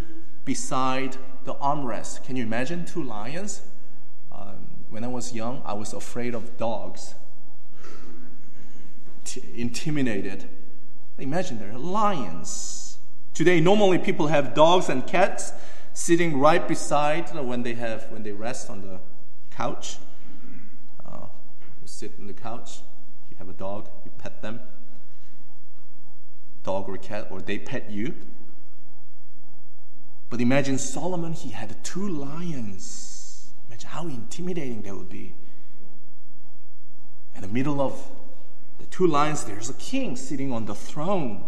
beside 0.44 1.16
the 1.44 1.54
armrest. 1.54 2.24
Can 2.24 2.36
you 2.36 2.42
imagine 2.42 2.84
two 2.84 3.02
lions? 3.02 3.62
Um, 4.32 4.84
when 4.90 5.04
I 5.04 5.08
was 5.08 5.34
young, 5.34 5.62
I 5.64 5.74
was 5.74 5.92
afraid 5.92 6.34
of 6.34 6.56
dogs 6.56 7.14
intimidated. 9.54 10.48
Imagine 11.18 11.58
there 11.58 11.72
are 11.72 11.78
lions. 11.78 12.98
Today, 13.34 13.60
normally 13.60 13.98
people 13.98 14.28
have 14.28 14.54
dogs 14.54 14.88
and 14.88 15.06
cats 15.06 15.52
sitting 15.92 16.38
right 16.38 16.66
beside 16.66 17.34
when 17.34 17.62
they 17.62 17.74
have 17.74 18.10
when 18.10 18.22
they 18.22 18.32
rest 18.32 18.70
on 18.70 18.82
the 18.82 19.00
couch. 19.50 19.98
Uh, 21.04 21.26
you 21.80 21.86
sit 21.86 22.12
on 22.18 22.26
the 22.26 22.32
couch. 22.32 22.80
You 23.30 23.36
have 23.38 23.48
a 23.48 23.52
dog. 23.52 23.88
You 24.04 24.12
pet 24.18 24.42
them. 24.42 24.60
Dog 26.62 26.88
or 26.88 26.96
cat, 26.96 27.28
or 27.30 27.40
they 27.40 27.58
pet 27.58 27.90
you. 27.90 28.14
But 30.30 30.40
imagine 30.40 30.78
Solomon. 30.78 31.32
He 31.32 31.50
had 31.50 31.82
two 31.82 32.08
lions. 32.08 33.50
Imagine 33.68 33.88
how 33.88 34.06
intimidating 34.06 34.82
that 34.82 34.94
would 34.94 35.08
be. 35.08 35.34
In 37.34 37.42
the 37.42 37.48
middle 37.48 37.80
of 37.80 38.10
the 38.78 38.86
two 38.86 39.06
lions, 39.06 39.44
there's 39.44 39.70
a 39.70 39.74
king 39.74 40.16
sitting 40.16 40.52
on 40.52 40.66
the 40.66 40.74
throne. 40.74 41.44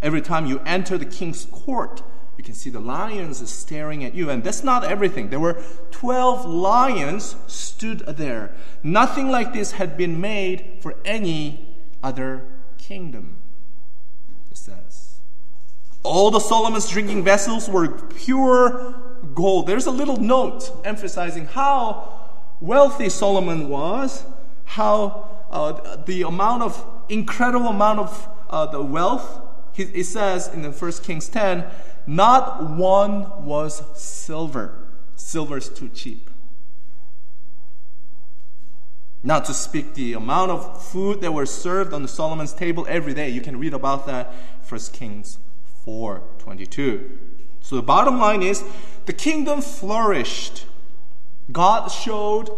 Every 0.00 0.22
time 0.22 0.46
you 0.46 0.60
enter 0.60 0.96
the 0.96 1.04
king's 1.04 1.46
court, 1.46 2.02
you 2.36 2.44
can 2.44 2.54
see 2.54 2.70
the 2.70 2.80
lions 2.80 3.48
staring 3.50 4.04
at 4.04 4.14
you. 4.14 4.30
And 4.30 4.42
that's 4.42 4.64
not 4.64 4.84
everything. 4.84 5.30
There 5.30 5.40
were 5.40 5.62
12 5.90 6.44
lions 6.44 7.36
stood 7.46 8.00
there. 8.00 8.54
Nothing 8.82 9.30
like 9.30 9.52
this 9.52 9.72
had 9.72 9.96
been 9.96 10.20
made 10.20 10.78
for 10.80 10.96
any 11.04 11.76
other 12.02 12.46
kingdom, 12.78 13.36
it 14.50 14.56
says. 14.56 14.83
All 16.04 16.30
the 16.30 16.38
Solomon's 16.38 16.88
drinking 16.88 17.24
vessels 17.24 17.66
were 17.66 17.88
pure 17.88 18.94
gold. 19.34 19.66
There's 19.66 19.86
a 19.86 19.90
little 19.90 20.18
note 20.18 20.70
emphasizing 20.84 21.46
how 21.46 22.20
wealthy 22.60 23.08
Solomon 23.08 23.70
was, 23.70 24.26
how 24.66 25.46
uh, 25.50 25.96
the 26.04 26.22
amount 26.22 26.62
of 26.62 26.86
incredible 27.08 27.68
amount 27.68 28.00
of 28.00 28.28
uh, 28.50 28.66
the 28.66 28.82
wealth. 28.82 29.40
It 29.76 30.04
says 30.04 30.46
in 30.48 30.60
the 30.62 30.72
First 30.72 31.02
Kings 31.02 31.28
10, 31.28 31.64
not 32.06 32.70
one 32.70 33.44
was 33.44 33.82
silver. 33.98 34.86
Silver 35.16 35.56
is 35.56 35.70
too 35.70 35.88
cheap. 35.88 36.30
Not 39.22 39.46
to 39.46 39.54
speak 39.54 39.94
the 39.94 40.12
amount 40.12 40.50
of 40.50 40.86
food 40.86 41.22
that 41.22 41.32
were 41.32 41.46
served 41.46 41.94
on 41.94 42.02
the 42.02 42.08
Solomon's 42.08 42.52
table 42.52 42.84
every 42.90 43.14
day. 43.14 43.30
You 43.30 43.40
can 43.40 43.58
read 43.58 43.72
about 43.72 44.06
that 44.06 44.32
First 44.62 44.92
Kings 44.92 45.38
4 45.84 46.22
22. 46.38 47.18
So 47.60 47.76
the 47.76 47.82
bottom 47.82 48.18
line 48.18 48.42
is 48.42 48.64
the 49.06 49.12
kingdom 49.12 49.62
flourished. 49.62 50.66
God 51.52 51.88
showed 51.88 52.50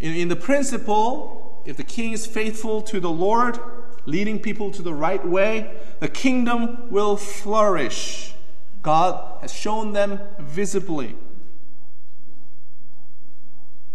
in, 0.00 0.14
in 0.14 0.28
the 0.28 0.36
principle 0.36 1.62
if 1.66 1.76
the 1.76 1.84
king 1.84 2.12
is 2.12 2.26
faithful 2.26 2.80
to 2.82 3.00
the 3.00 3.10
Lord, 3.10 3.58
leading 4.06 4.38
people 4.38 4.70
to 4.70 4.82
the 4.82 4.94
right 4.94 5.26
way, 5.26 5.80
the 6.00 6.08
kingdom 6.08 6.90
will 6.90 7.16
flourish. 7.16 8.34
God 8.82 9.40
has 9.40 9.52
shown 9.52 9.92
them 9.92 10.20
visibly. 10.38 11.16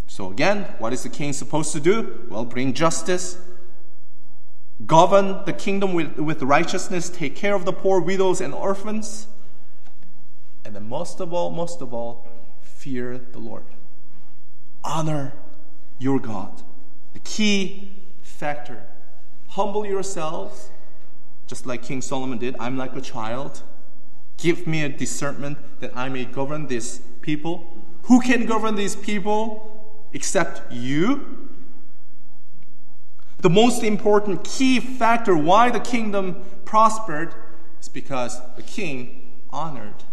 So, 0.08 0.30
again, 0.30 0.63
what 0.80 0.91
is 0.91 1.04
the 1.04 1.10
king 1.10 1.32
supposed 1.32 1.71
to 1.71 1.80
do? 1.80 2.28
Well, 2.30 2.43
bring 2.43 2.74
justice, 2.74 3.38
govern 4.86 5.44
the 5.46 5.54
kingdom 5.54 5.94
with, 5.94 6.17
with 6.17 6.41
righteousness, 6.41 7.10
take 7.10 7.36
care 7.36 7.56
of 7.56 7.65
the 7.65 7.74
poor, 7.74 8.00
widows, 8.00 8.41
and 8.41 8.54
orphans. 8.54 9.28
And 10.63 10.76
then 10.76 10.88
most 10.88 11.20
of 11.20 11.34
all, 11.34 11.50
most 11.50 11.82
of 11.82 11.94
all, 11.94 12.28
fear 12.62 13.17
the 13.17 13.39
Lord. 13.39 13.65
Honor 14.84 15.34
your 16.00 16.20
God. 16.20 16.63
The 17.13 17.20
key 17.20 17.91
factor. 18.22 18.84
Humble 19.50 19.86
yourselves, 19.86 20.70
just 21.46 21.65
like 21.65 21.84
King 21.84 22.02
Solomon 22.02 22.38
did. 22.38 22.56
I'm 22.60 22.78
like 22.78 22.96
a 22.96 23.02
child. 23.02 23.62
Give 24.38 24.65
me 24.65 24.84
a 24.84 24.89
discernment 24.89 25.58
that 25.82 25.96
I 25.96 26.10
may 26.10 26.26
govern 26.26 26.67
this 26.67 27.02
people. 27.22 27.78
Who 28.04 28.22
can 28.22 28.46
govern 28.46 28.76
these 28.76 28.96
people 28.96 30.08
except 30.13 30.72
you? 30.72 31.40
The 33.41 33.49
most 33.49 33.84
important 33.84 34.43
key 34.43 34.80
factor 34.80 35.36
why 35.36 35.71
the 35.71 35.80
kingdom 35.80 36.43
prospered 36.63 37.34
is 37.80 37.89
because 37.89 38.39
the 38.56 38.62
king 38.62 39.32
honored 39.49 40.04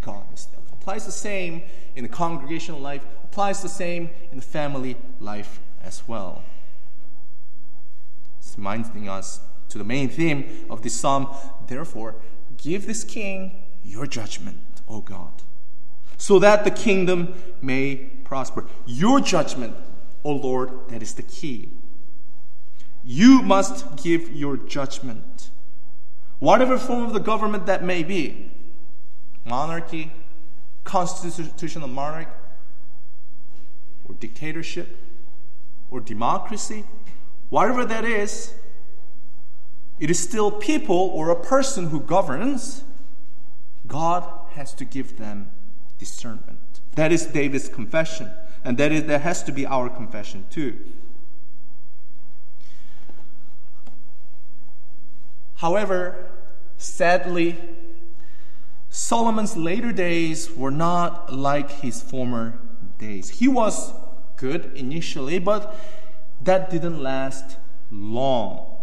God. 0.00 0.24
It 0.32 0.46
applies 0.72 1.06
the 1.06 1.12
same 1.12 1.62
in 1.96 2.04
the 2.04 2.08
congregational 2.08 2.80
life, 2.80 3.04
applies 3.24 3.62
the 3.62 3.68
same 3.68 4.10
in 4.30 4.38
the 4.38 4.44
family 4.44 4.96
life 5.18 5.60
as 5.82 6.02
well. 6.06 6.42
It's 8.38 8.54
reminding 8.56 9.08
us 9.08 9.40
to 9.70 9.78
the 9.78 9.84
main 9.84 10.08
theme 10.08 10.66
of 10.70 10.82
this 10.82 10.94
psalm. 10.94 11.28
Therefore, 11.66 12.14
give 12.56 12.86
this 12.86 13.02
king 13.02 13.62
your 13.82 14.06
judgment, 14.06 14.60
O 14.88 15.00
God, 15.00 15.42
so 16.18 16.38
that 16.38 16.64
the 16.64 16.70
kingdom 16.70 17.34
may 17.60 17.96
prosper. 18.24 18.66
Your 18.86 19.20
judgment, 19.20 19.74
O 20.22 20.32
Lord, 20.32 20.70
that 20.88 21.02
is 21.02 21.14
the 21.14 21.22
key. 21.22 21.70
You 23.04 23.42
must 23.42 24.02
give 24.02 24.34
your 24.34 24.56
judgment. 24.56 25.50
Whatever 26.38 26.78
form 26.78 27.04
of 27.04 27.12
the 27.12 27.20
government 27.20 27.66
that 27.66 27.84
may 27.84 28.02
be 28.02 28.50
monarchy, 29.44 30.12
constitutional 30.84 31.88
monarch, 31.88 32.28
or 34.04 34.14
dictatorship, 34.14 34.96
or 35.90 36.00
democracy, 36.00 36.84
whatever 37.50 37.84
that 37.84 38.04
is, 38.04 38.54
it 40.00 40.10
is 40.10 40.18
still 40.18 40.50
people 40.50 40.96
or 40.96 41.30
a 41.30 41.40
person 41.40 41.88
who 41.88 42.00
governs. 42.00 42.84
God 43.86 44.24
has 44.52 44.72
to 44.74 44.84
give 44.84 45.18
them 45.18 45.50
discernment. 45.98 46.80
That 46.96 47.12
is 47.12 47.26
David's 47.26 47.68
confession, 47.68 48.30
and 48.64 48.78
that, 48.78 48.92
is, 48.92 49.04
that 49.04 49.20
has 49.20 49.42
to 49.44 49.52
be 49.52 49.66
our 49.66 49.88
confession 49.88 50.46
too. 50.50 50.78
However, 55.64 56.26
sadly, 56.76 57.56
Solomon's 58.90 59.56
later 59.56 59.92
days 59.92 60.50
were 60.54 60.70
not 60.70 61.32
like 61.32 61.70
his 61.80 62.02
former 62.02 62.58
days. 62.98 63.30
He 63.30 63.48
was 63.48 63.94
good 64.36 64.72
initially, 64.74 65.38
but 65.38 65.74
that 66.42 66.68
didn't 66.68 67.02
last 67.02 67.56
long. 67.90 68.76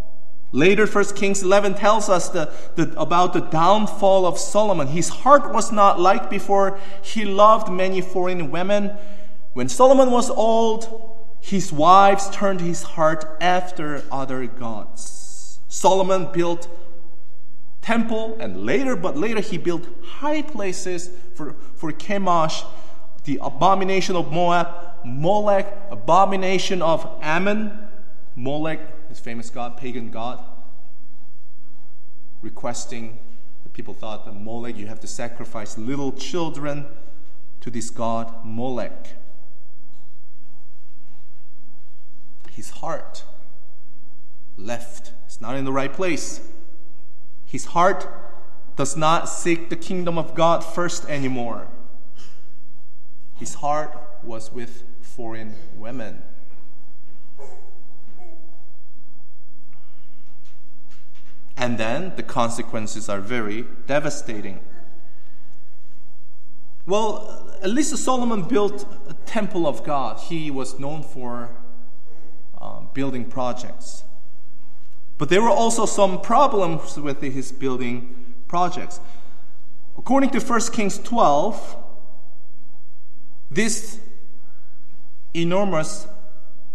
Later, 0.52 0.88
1 0.88 1.14
Kings 1.14 1.44
11 1.44 1.76
tells 1.76 2.10
us 2.10 2.30
the, 2.30 2.52
the, 2.74 3.00
about 3.00 3.34
the 3.34 3.42
downfall 3.42 4.26
of 4.26 4.40
Solomon. 4.40 4.88
His 4.88 5.10
heart 5.10 5.54
was 5.54 5.72
not 5.72 6.00
like 6.00 6.32
before. 6.32 6.80
He 7.04 7.26
loved 7.26 7.72
many 7.72 8.02
foreign 8.02 8.50
women. 8.50 8.98
When 9.54 9.70
Solomon 9.70 10.10
was 10.10 10.32
old, 10.32 11.38
his 11.42 11.72
wives 11.72 12.28
turned 12.32 12.60
his 12.60 12.82
heart 12.82 13.38
after 13.40 14.04
other 14.12 14.48
gods. 14.48 15.21
Solomon 15.72 16.28
built 16.34 16.68
temple 17.82 18.38
and 18.42 18.66
later, 18.66 18.98
but 18.98 19.16
later 19.16 19.40
he 19.40 19.58
built 19.58 19.88
high 20.04 20.42
places 20.42 21.10
for, 21.34 21.54
for 21.76 21.94
Chemosh, 21.94 22.66
the 23.24 23.40
abomination 23.42 24.18
of 24.18 24.34
Moab, 24.34 24.68
Molech, 25.06 25.74
abomination 25.90 26.82
of 26.82 27.10
Ammon, 27.22 27.88
Molech, 28.36 28.82
his 29.08 29.22
famous 29.22 29.50
god, 29.50 29.78
pagan 29.78 30.12
god, 30.12 30.44
requesting, 32.42 33.18
that 33.64 33.72
people 33.72 33.94
thought 33.94 34.26
that 34.26 34.34
Molech, 34.34 34.76
you 34.76 34.88
have 34.88 35.00
to 35.00 35.08
sacrifice 35.08 35.78
little 35.78 36.12
children 36.12 36.86
to 37.62 37.72
this 37.72 37.90
god, 37.90 38.44
Molech. 38.44 39.14
His 42.52 42.72
heart 42.72 43.24
left, 44.62 45.12
it's 45.26 45.42
not 45.42 45.56
in 45.56 45.66
the 45.66 45.72
right 45.72 45.92
place. 45.92 46.42
His 47.46 47.66
heart 47.66 48.08
does 48.76 48.96
not 48.96 49.28
seek 49.28 49.70
the 49.70 49.76
kingdom 49.76 50.18
of 50.18 50.36
God 50.36 50.64
first 50.64 51.06
anymore. 51.10 51.68
His 53.36 53.56
heart 53.56 53.98
was 54.24 54.52
with 54.52 54.84
foreign 55.02 55.56
women. 55.76 56.22
And 61.58 61.78
then 61.78 62.14
the 62.16 62.24
consequences 62.24 63.10
are 63.10 63.20
very 63.20 63.66
devastating. 63.86 64.60
Well, 66.86 67.56
at 67.62 67.70
least 67.70 67.96
Solomon 67.98 68.44
built 68.44 68.88
a 69.08 69.14
temple 69.26 69.68
of 69.68 69.84
God. 69.84 70.20
He 70.20 70.50
was 70.50 70.80
known 70.80 71.04
for 71.04 71.52
uh, 72.60 72.82
building 72.94 73.26
projects. 73.26 74.04
But 75.22 75.30
there 75.30 75.44
were 75.44 75.52
also 75.52 75.86
some 75.86 76.20
problems 76.20 76.98
with 76.98 77.22
his 77.22 77.52
building 77.52 78.34
projects. 78.48 79.00
According 79.96 80.32
to 80.32 80.40
1 80.40 80.62
Kings 80.72 80.98
12, 80.98 81.76
this 83.52 84.00
enormous, 85.36 86.08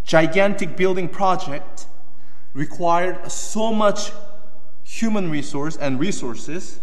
gigantic 0.04 0.76
building 0.76 1.08
project 1.08 1.86
required 2.54 3.32
so 3.32 3.72
much 3.72 4.12
human 4.84 5.28
resource 5.28 5.76
and 5.76 5.98
resources. 5.98 6.78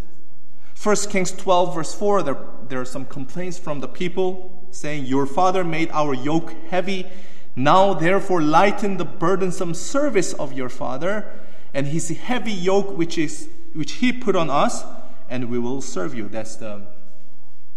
1 0.84 0.96
Kings 1.10 1.32
12, 1.32 1.76
verse 1.76 1.96
4, 1.96 2.24
there, 2.24 2.38
there 2.68 2.82
are 2.82 2.86
some 2.86 3.06
complaints 3.06 3.58
from 3.58 3.80
the 3.80 3.88
people 3.88 4.68
saying, 4.72 5.06
Your 5.06 5.26
father 5.26 5.64
made 5.64 5.90
our 5.92 6.14
yoke 6.14 6.54
heavy. 6.70 7.08
Now, 7.56 7.94
therefore, 7.94 8.42
lighten 8.42 8.98
the 8.98 9.06
burdensome 9.06 9.74
service 9.74 10.34
of 10.34 10.52
your 10.52 10.68
father 10.68 11.26
and 11.74 11.88
his 11.88 12.10
heavy 12.10 12.52
yoke 12.52 12.98
which, 12.98 13.18
is, 13.18 13.50
which 13.74 13.94
he 13.94 14.12
put 14.12 14.36
on 14.36 14.50
us, 14.50 14.84
and 15.30 15.50
we 15.50 15.60
will 15.60 15.82
serve 15.82 16.14
you. 16.14 16.28
That's 16.28 16.56
the, 16.56 16.88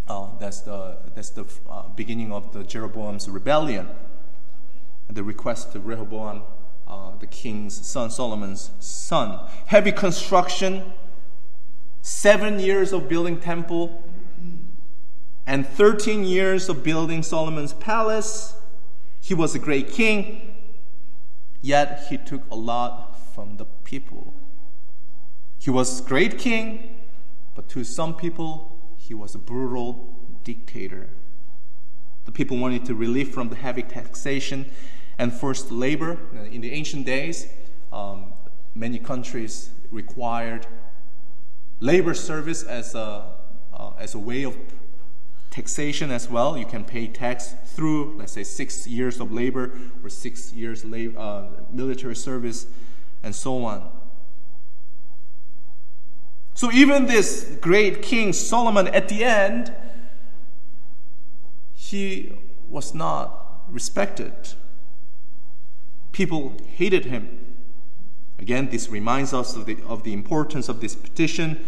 uh, 0.09 0.31
that's 0.39 0.61
the, 0.61 0.99
that's 1.15 1.31
the 1.31 1.47
uh, 1.69 1.89
beginning 1.89 2.33
of 2.33 2.53
the 2.53 2.65
Jeroboam's 2.65 3.29
rebellion. 3.29 3.89
And 5.09 5.17
The 5.17 5.23
request 5.23 5.75
of 5.75 5.87
Rehoboam 5.87 6.43
uh, 6.89 7.17
the 7.19 7.27
king's 7.27 7.75
son, 7.87 8.11
Solomon's 8.11 8.71
son. 8.79 9.41
Heavy 9.67 9.93
construction, 9.93 10.93
seven 12.01 12.61
years 12.61 12.93
of 12.93 13.09
building 13.09 13.41
temple, 13.41 14.05
and 15.47 15.67
13 15.67 16.25
years 16.25 16.69
of 16.69 16.83
building 16.85 17.23
Solomon's 17.23 17.73
palace. 17.73 18.55
He 19.21 19.35
was 19.35 19.55
a 19.55 19.59
great 19.59 19.91
king, 19.91 20.55
yet 21.61 22.07
he 22.09 22.19
took 22.19 22.43
a 22.51 22.57
lot 22.57 23.06
from 23.37 23.59
the 23.59 23.67
people. 23.85 24.33
He 25.59 25.69
was 25.69 26.01
a 26.01 26.03
great 26.03 26.39
king, 26.39 26.97
but 27.55 27.69
to 27.69 27.85
some 27.85 28.15
people, 28.15 28.81
he 28.97 29.13
was 29.13 29.35
a 29.35 29.39
brutal 29.39 30.17
dictator. 30.43 31.11
The 32.25 32.33
people 32.33 32.57
wanted 32.57 32.87
to 32.87 32.95
relief 32.95 33.35
from 33.35 33.51
the 33.51 33.57
heavy 33.57 33.83
taxation 33.83 34.65
and 35.19 35.35
forced 35.35 35.71
labor. 35.71 36.19
In 36.51 36.63
the 36.63 36.73
ancient 36.73 37.05
days, 37.05 37.47
um, 37.93 38.33
many 38.75 38.99
countries 38.99 39.71
required 39.91 40.67
labor 41.81 42.15
service 42.15 42.63
as 42.63 42.95
a, 42.95 43.35
uh, 43.73 43.91
as 43.99 44.15
a 44.15 44.19
way 44.19 44.45
of 44.45 44.57
taxation 45.51 46.11
as 46.11 46.31
well. 46.31 46.57
You 46.57 46.65
can 46.65 46.85
pay 46.85 47.07
tax 47.07 47.55
through, 47.67 48.17
let's 48.17 48.33
say, 48.33 48.45
six 48.45 48.87
years 48.87 49.21
of 49.21 49.31
labor 49.31 49.73
or 50.03 50.09
six 50.09 50.55
years 50.55 50.87
lab- 50.87 51.19
uh, 51.19 51.43
military 51.71 52.17
service, 52.17 52.67
and 53.27 53.35
so 53.35 53.65
on. 53.67 53.91
So 56.55 56.73
even 56.73 57.05
this 57.05 57.59
great 57.61 58.01
king 58.01 58.33
Solomon, 58.33 58.89
at 58.89 59.09
the 59.09 59.23
end, 59.23 59.75
he 61.75 62.33
was 62.71 62.95
not 62.95 63.65
respected 63.69 64.55
People 66.17 66.55
hated 66.77 67.05
him. 67.05 67.57
Again, 68.39 68.71
this 68.71 68.89
reminds 68.89 69.35
us 69.35 69.55
of 69.55 69.67
the, 69.67 69.77
of 69.87 70.03
the 70.03 70.15
importance 70.15 70.71
of 70.71 70.81
this 70.81 70.95
petition. 70.95 71.63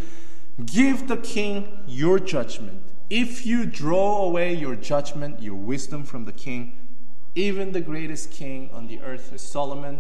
Give 0.65 1.07
the 1.07 1.19
king 1.19 1.69
your 1.87 2.19
judgment. 2.19 2.83
If 3.11 3.45
you 3.45 3.67
draw 3.67 4.25
away 4.25 4.55
your 4.55 4.75
judgment, 4.75 5.43
your 5.43 5.55
wisdom 5.55 6.03
from 6.03 6.25
the 6.25 6.33
king, 6.33 6.73
even 7.35 7.73
the 7.73 7.83
greatest 7.83 8.33
king 8.33 8.71
on 8.73 8.87
the 8.87 9.03
earth 9.03 9.35
is 9.35 9.43
Solomon, 9.43 9.99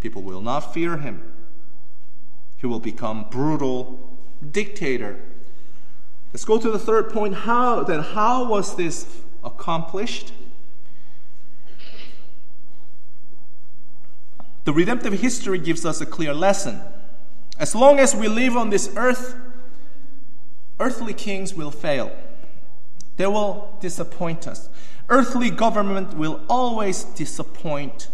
people 0.00 0.22
will 0.22 0.40
not 0.40 0.74
fear 0.74 0.96
him. 0.96 1.22
He 2.56 2.66
will 2.66 2.80
become 2.80 3.26
brutal 3.30 3.98
dictator. 4.50 5.18
Let's 6.32 6.44
go 6.44 6.58
to 6.58 6.70
the 6.70 6.78
third 6.78 7.10
point. 7.10 7.34
How 7.34 7.82
then 7.82 8.00
how 8.00 8.48
was 8.48 8.76
this 8.76 9.06
accomplished? 9.44 10.32
The 14.64 14.72
redemptive 14.72 15.14
history 15.14 15.58
gives 15.58 15.86
us 15.86 16.00
a 16.00 16.06
clear 16.06 16.34
lesson. 16.34 16.80
As 17.58 17.74
long 17.74 17.98
as 17.98 18.14
we 18.14 18.28
live 18.28 18.56
on 18.56 18.70
this 18.70 18.92
earth, 18.96 19.34
earthly 20.78 21.14
kings 21.14 21.54
will 21.54 21.70
fail. 21.70 22.14
They 23.16 23.26
will 23.26 23.76
disappoint 23.80 24.46
us. 24.46 24.68
Earthly 25.08 25.50
government 25.50 26.14
will 26.14 26.40
always 26.48 27.04
disappoint 27.04 28.08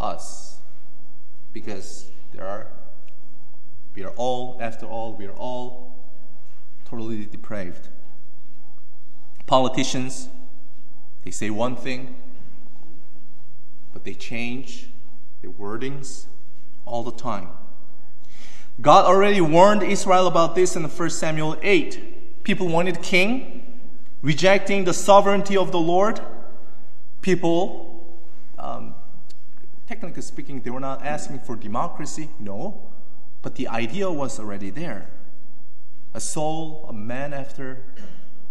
us 0.00 0.57
because 1.60 2.06
there 2.32 2.46
are 2.46 2.68
we 3.96 4.04
are 4.04 4.14
all 4.16 4.56
after 4.60 4.86
all 4.86 5.14
we 5.14 5.26
are 5.26 5.34
all 5.34 5.96
totally 6.84 7.26
depraved. 7.26 7.88
Politicians 9.46 10.28
they 11.24 11.32
say 11.32 11.50
one 11.50 11.74
thing 11.74 12.14
but 13.92 14.04
they 14.04 14.14
change 14.14 14.88
their 15.42 15.50
wordings 15.50 16.26
all 16.84 17.02
the 17.02 17.12
time. 17.12 17.48
God 18.80 19.04
already 19.06 19.40
warned 19.40 19.82
Israel 19.82 20.28
about 20.28 20.54
this 20.54 20.76
in 20.76 20.84
1 20.84 21.10
Samuel 21.10 21.56
8. 21.60 22.44
People 22.44 22.68
wanted 22.68 23.02
king, 23.02 23.80
rejecting 24.22 24.84
the 24.84 24.94
sovereignty 24.94 25.56
of 25.56 25.72
the 25.72 25.80
Lord. 25.80 26.20
People, 27.20 28.16
um, 28.56 28.94
technically 29.88 30.20
speaking, 30.20 30.60
they 30.60 30.70
were 30.70 30.80
not 30.80 31.02
asking 31.02 31.38
for 31.38 31.56
democracy, 31.56 32.28
no, 32.38 32.78
but 33.40 33.54
the 33.54 33.66
idea 33.66 34.10
was 34.10 34.38
already 34.38 34.68
there. 34.68 35.08
A 36.12 36.20
Saul, 36.20 36.84
a 36.88 36.92
man 36.92 37.32
after, 37.32 37.82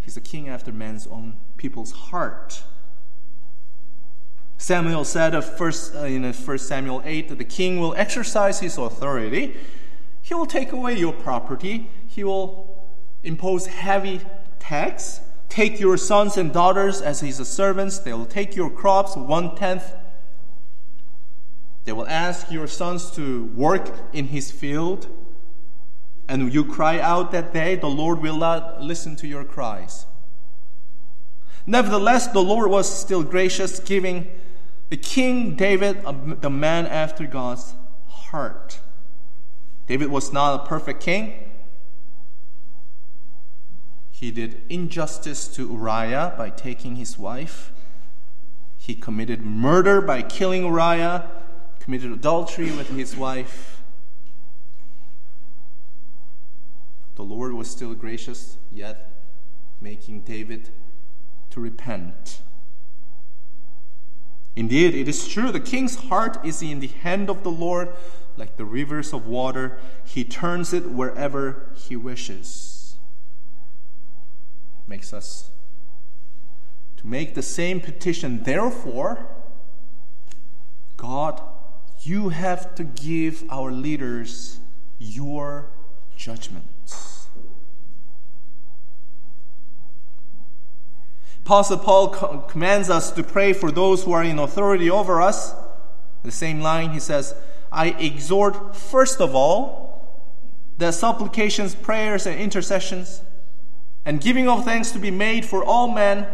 he's 0.01 0.17
a 0.17 0.21
king 0.21 0.49
after 0.49 0.71
man's 0.71 1.05
own 1.05 1.37
people's 1.55 1.91
heart. 1.91 2.63
Samuel 4.57 5.05
said 5.05 5.35
of 5.35 5.45
first, 5.45 5.93
uh, 5.95 6.05
in 6.05 6.23
1 6.23 6.57
Samuel 6.57 7.03
8 7.05 7.29
that 7.29 7.37
the 7.37 7.45
king 7.45 7.79
will 7.79 7.93
exercise 7.95 8.59
his 8.59 8.79
authority. 8.79 9.55
He 10.23 10.33
will 10.33 10.47
take 10.47 10.71
away 10.71 10.97
your 10.97 11.13
property. 11.13 11.87
He 12.07 12.23
will 12.23 12.83
impose 13.23 13.67
heavy 13.67 14.21
tax. 14.57 15.21
Take 15.49 15.79
your 15.79 15.97
sons 15.97 16.35
and 16.35 16.51
daughters 16.51 16.99
as 16.99 17.19
his 17.19 17.37
servants. 17.47 17.99
They 17.99 18.13
will 18.13 18.25
take 18.25 18.55
your 18.55 18.71
crops 18.71 19.15
one 19.15 19.55
tenth. 19.55 19.93
They 21.87 21.93
will 21.93 22.07
ask 22.09 22.51
your 22.51 22.67
sons 22.67 23.09
to 23.11 23.45
work 23.55 23.97
in 24.11 24.25
his 24.25 24.51
field. 24.51 25.07
And 26.27 26.53
you 26.53 26.65
cry 26.65 26.99
out 26.99 27.31
that 27.31 27.53
day, 27.53 27.77
the 27.77 27.87
Lord 27.87 28.19
will 28.19 28.35
not 28.35 28.81
listen 28.81 29.15
to 29.15 29.25
your 29.25 29.45
cries. 29.45 30.05
Nevertheless, 31.65 32.27
the 32.27 32.43
Lord 32.43 32.69
was 32.69 32.93
still 32.93 33.23
gracious, 33.23 33.79
giving 33.79 34.27
the 34.89 34.97
King 34.97 35.55
David, 35.55 36.03
the 36.41 36.49
man 36.49 36.87
after 36.87 37.25
God's 37.25 37.73
heart. 38.09 38.81
David 39.87 40.09
was 40.09 40.33
not 40.33 40.65
a 40.65 40.67
perfect 40.67 40.99
king. 40.99 41.35
He 44.11 44.29
did 44.31 44.61
injustice 44.67 45.47
to 45.55 45.71
Uriah 45.71 46.33
by 46.37 46.49
taking 46.49 46.97
his 46.97 47.17
wife. 47.17 47.71
He 48.77 48.93
committed 48.93 49.41
murder 49.41 50.01
by 50.01 50.21
killing 50.21 50.65
Uriah, 50.65 51.31
committed 51.87 52.11
adultery 52.11 52.69
with 52.71 52.89
his 52.89 53.15
wife. 53.15 53.81
The 57.15 57.23
Lord 57.23 57.53
was 57.53 57.69
still 57.69 57.93
gracious, 57.93 58.57
yet 58.73 59.09
making 59.79 60.23
David 60.23 60.67
to 61.49 61.61
repent. 61.61 62.41
Indeed, 64.57 64.95
it 64.95 65.07
is 65.07 65.29
true, 65.29 65.49
the 65.49 65.61
king's 65.61 65.95
heart 65.95 66.45
is 66.45 66.61
in 66.61 66.81
the 66.81 66.87
hand 66.87 67.29
of 67.29 67.43
the 67.43 67.51
Lord, 67.51 67.93
like 68.35 68.57
the 68.57 68.65
rivers 68.65 69.13
of 69.13 69.25
water. 69.25 69.79
He 70.03 70.25
turns 70.25 70.73
it 70.73 70.91
wherever 70.91 71.71
he 71.73 71.95
wishes. 71.95 72.97
It 74.79 74.89
makes 74.89 75.13
us 75.13 75.51
to 76.97 77.07
make 77.07 77.33
the 77.33 77.41
same 77.41 77.79
petition. 77.79 78.43
Therefore, 78.43 79.29
God, 80.97 81.41
you 82.07 82.29
have 82.29 82.73
to 82.75 82.83
give 82.83 83.43
our 83.49 83.71
leaders 83.71 84.59
your 84.99 85.69
judgments. 86.15 87.27
Apostle 91.43 91.77
Paul 91.77 92.09
commands 92.47 92.89
us 92.89 93.11
to 93.11 93.23
pray 93.23 93.53
for 93.53 93.71
those 93.71 94.03
who 94.03 94.11
are 94.11 94.23
in 94.23 94.39
authority 94.39 94.89
over 94.89 95.21
us. 95.21 95.53
The 96.23 96.31
same 96.31 96.61
line, 96.61 96.91
he 96.91 96.99
says, 96.99 97.35
I 97.71 97.89
exhort 97.89 98.75
first 98.75 99.21
of 99.21 99.35
all 99.35 99.87
that 100.77 100.93
supplications, 100.93 101.73
prayers, 101.73 102.25
and 102.25 102.39
intercessions, 102.39 103.21
and 104.05 104.21
giving 104.21 104.47
of 104.47 104.63
thanks 104.63 104.91
to 104.91 104.99
be 104.99 105.11
made 105.11 105.45
for 105.45 105.63
all 105.63 105.89
men, 105.89 106.27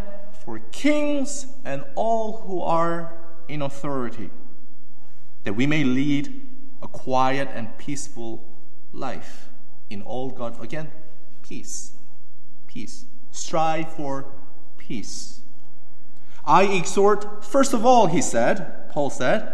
for 0.45 0.59
kings, 0.71 1.47
and 1.63 1.83
all 1.95 2.41
who 2.41 2.61
are 2.61 3.13
in 3.47 3.61
authority, 3.61 4.29
that 5.43 5.53
we 5.53 5.67
may 5.67 5.83
lead 5.83 6.41
a 6.81 6.87
quiet 6.87 7.49
and 7.53 7.77
peaceful 7.77 8.43
life 8.91 9.49
in 9.89 10.01
all 10.01 10.29
God. 10.29 10.61
Again, 10.63 10.91
peace. 11.41 11.93
Peace. 12.67 13.05
Strive 13.31 13.91
for 13.93 14.25
peace. 14.77 15.41
I 16.45 16.63
exhort, 16.63 17.43
first 17.43 17.73
of 17.73 17.85
all, 17.85 18.07
he 18.07 18.21
said, 18.21 18.89
Paul 18.91 19.09
said, 19.09 19.53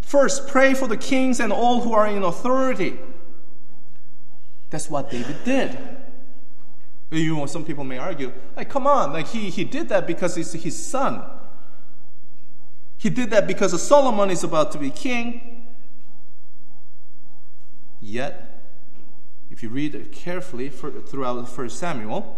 first 0.00 0.48
pray 0.48 0.74
for 0.74 0.88
the 0.88 0.96
kings 0.96 1.38
and 1.38 1.52
all 1.52 1.82
who 1.82 1.92
are 1.92 2.06
in 2.06 2.22
authority. 2.22 2.98
That's 4.70 4.90
what 4.90 5.10
David 5.10 5.36
did. 5.44 5.78
You 7.10 7.36
know, 7.36 7.46
some 7.46 7.64
people 7.64 7.84
may 7.84 7.98
argue, 7.98 8.32
like, 8.56 8.68
come 8.68 8.86
on, 8.86 9.12
like 9.12 9.28
he, 9.28 9.48
he 9.48 9.64
did 9.64 9.88
that 9.88 10.06
because 10.06 10.34
he's 10.34 10.52
his 10.52 10.76
son. 10.76 11.24
He 12.98 13.10
did 13.10 13.30
that 13.30 13.46
because 13.46 13.80
Solomon 13.80 14.28
is 14.28 14.42
about 14.42 14.72
to 14.72 14.78
be 14.78 14.90
king. 14.90 15.66
Yet, 18.00 18.60
if 19.50 19.62
you 19.62 19.68
read 19.68 20.10
carefully 20.12 20.68
for, 20.68 20.90
throughout 20.90 21.48
First 21.48 21.78
Samuel, 21.78 22.36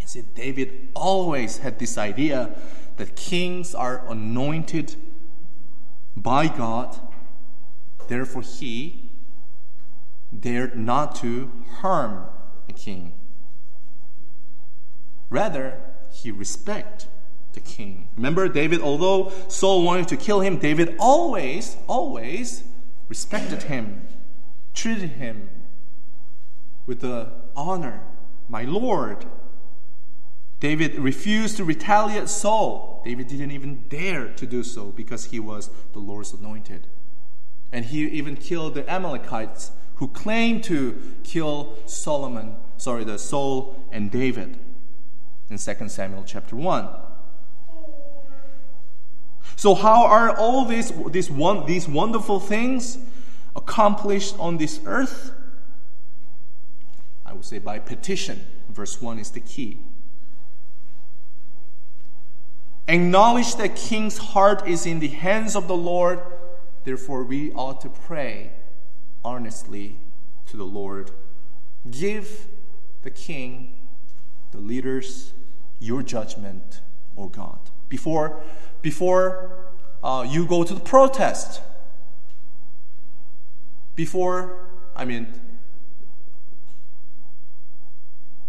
you 0.00 0.06
see, 0.06 0.22
David 0.34 0.88
always 0.94 1.58
had 1.58 1.78
this 1.78 1.98
idea 1.98 2.56
that 2.96 3.14
kings 3.14 3.74
are 3.74 4.04
anointed 4.08 4.96
by 6.16 6.48
God, 6.48 6.98
therefore, 8.08 8.42
he 8.42 9.10
dared 10.38 10.76
not 10.78 11.14
to 11.16 11.50
harm 11.80 12.26
a 12.68 12.72
king. 12.72 13.12
Rather, 15.28 15.80
he 16.12 16.30
respect 16.30 17.06
the 17.54 17.60
king. 17.60 18.08
Remember, 18.16 18.48
David, 18.48 18.80
although 18.80 19.32
Saul 19.48 19.82
wanted 19.82 20.08
to 20.08 20.16
kill 20.16 20.40
him, 20.40 20.58
David 20.58 20.96
always, 20.98 21.76
always 21.86 22.64
respected 23.08 23.64
him, 23.64 24.06
treated 24.74 25.10
him 25.10 25.48
with 26.86 27.00
the 27.00 27.32
honor, 27.56 28.02
my 28.48 28.62
Lord, 28.62 29.24
David 30.60 30.98
refused 30.98 31.56
to 31.56 31.64
retaliate 31.64 32.28
Saul. 32.28 33.02
David 33.04 33.28
didn't 33.28 33.50
even 33.50 33.84
dare 33.88 34.28
to 34.28 34.46
do 34.46 34.62
so 34.62 34.86
because 34.86 35.26
he 35.26 35.40
was 35.40 35.70
the 35.92 35.98
Lord's 35.98 36.32
anointed. 36.32 36.86
And 37.72 37.86
he 37.86 38.04
even 38.06 38.36
killed 38.36 38.74
the 38.74 38.90
Amalekites 38.90 39.72
who 39.96 40.08
claimed 40.08 40.64
to 40.64 41.00
kill 41.22 41.74
Solomon, 41.86 42.56
sorry, 42.76 43.04
the 43.04 43.18
Saul 43.18 43.76
and 43.90 44.10
David 44.10 44.58
in 45.50 45.58
2 45.58 45.88
Samuel 45.88 46.24
chapter 46.26 46.56
1. 46.56 46.88
So 49.64 49.74
how 49.74 50.04
are 50.04 50.36
all 50.36 50.66
these, 50.66 50.92
these, 51.06 51.30
one, 51.30 51.64
these 51.64 51.88
wonderful 51.88 52.38
things 52.38 52.98
accomplished 53.56 54.36
on 54.38 54.58
this 54.58 54.78
earth? 54.84 55.32
I 57.24 57.32
would 57.32 57.46
say 57.46 57.60
by 57.60 57.78
petition. 57.78 58.44
Verse 58.68 59.00
1 59.00 59.18
is 59.18 59.30
the 59.30 59.40
key. 59.40 59.78
Acknowledge 62.86 63.56
that 63.56 63.74
king's 63.74 64.18
heart 64.18 64.68
is 64.68 64.84
in 64.84 65.00
the 65.00 65.08
hands 65.08 65.56
of 65.56 65.66
the 65.66 65.76
Lord. 65.76 66.20
Therefore, 66.84 67.24
we 67.24 67.50
ought 67.52 67.80
to 67.80 67.88
pray 67.88 68.52
earnestly 69.24 69.96
to 70.44 70.58
the 70.58 70.66
Lord. 70.66 71.10
Give 71.90 72.48
the 73.00 73.10
king, 73.10 73.72
the 74.50 74.58
leaders, 74.58 75.32
your 75.80 76.02
judgment, 76.02 76.82
O 77.16 77.28
God. 77.28 77.60
Before, 77.88 78.42
before 78.84 79.66
uh, 80.04 80.24
you 80.28 80.46
go 80.46 80.62
to 80.62 80.74
the 80.74 80.86
protest, 80.94 81.60
before, 83.96 84.68
I 84.94 85.04
mean, 85.04 85.26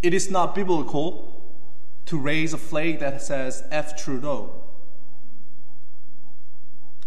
It 0.06 0.14
is 0.14 0.30
not 0.30 0.54
biblical 0.54 1.42
to 2.06 2.20
raise 2.20 2.54
a 2.54 2.60
flag 2.60 3.00
that 3.00 3.24
says 3.24 3.64
F. 3.72 3.98
Trudeau. 3.98 4.54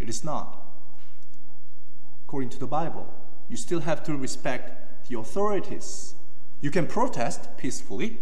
It 0.01 0.09
is 0.09 0.24
not. 0.24 0.66
According 2.26 2.49
to 2.49 2.59
the 2.59 2.66
Bible, 2.66 3.07
you 3.49 3.57
still 3.57 3.83
have 3.83 4.03
to 4.03 4.16
respect 4.16 5.09
the 5.09 5.16
authorities. 5.16 6.14
You 6.61 6.72
can 6.72 6.89
protest 6.89 7.57
peacefully, 7.57 8.18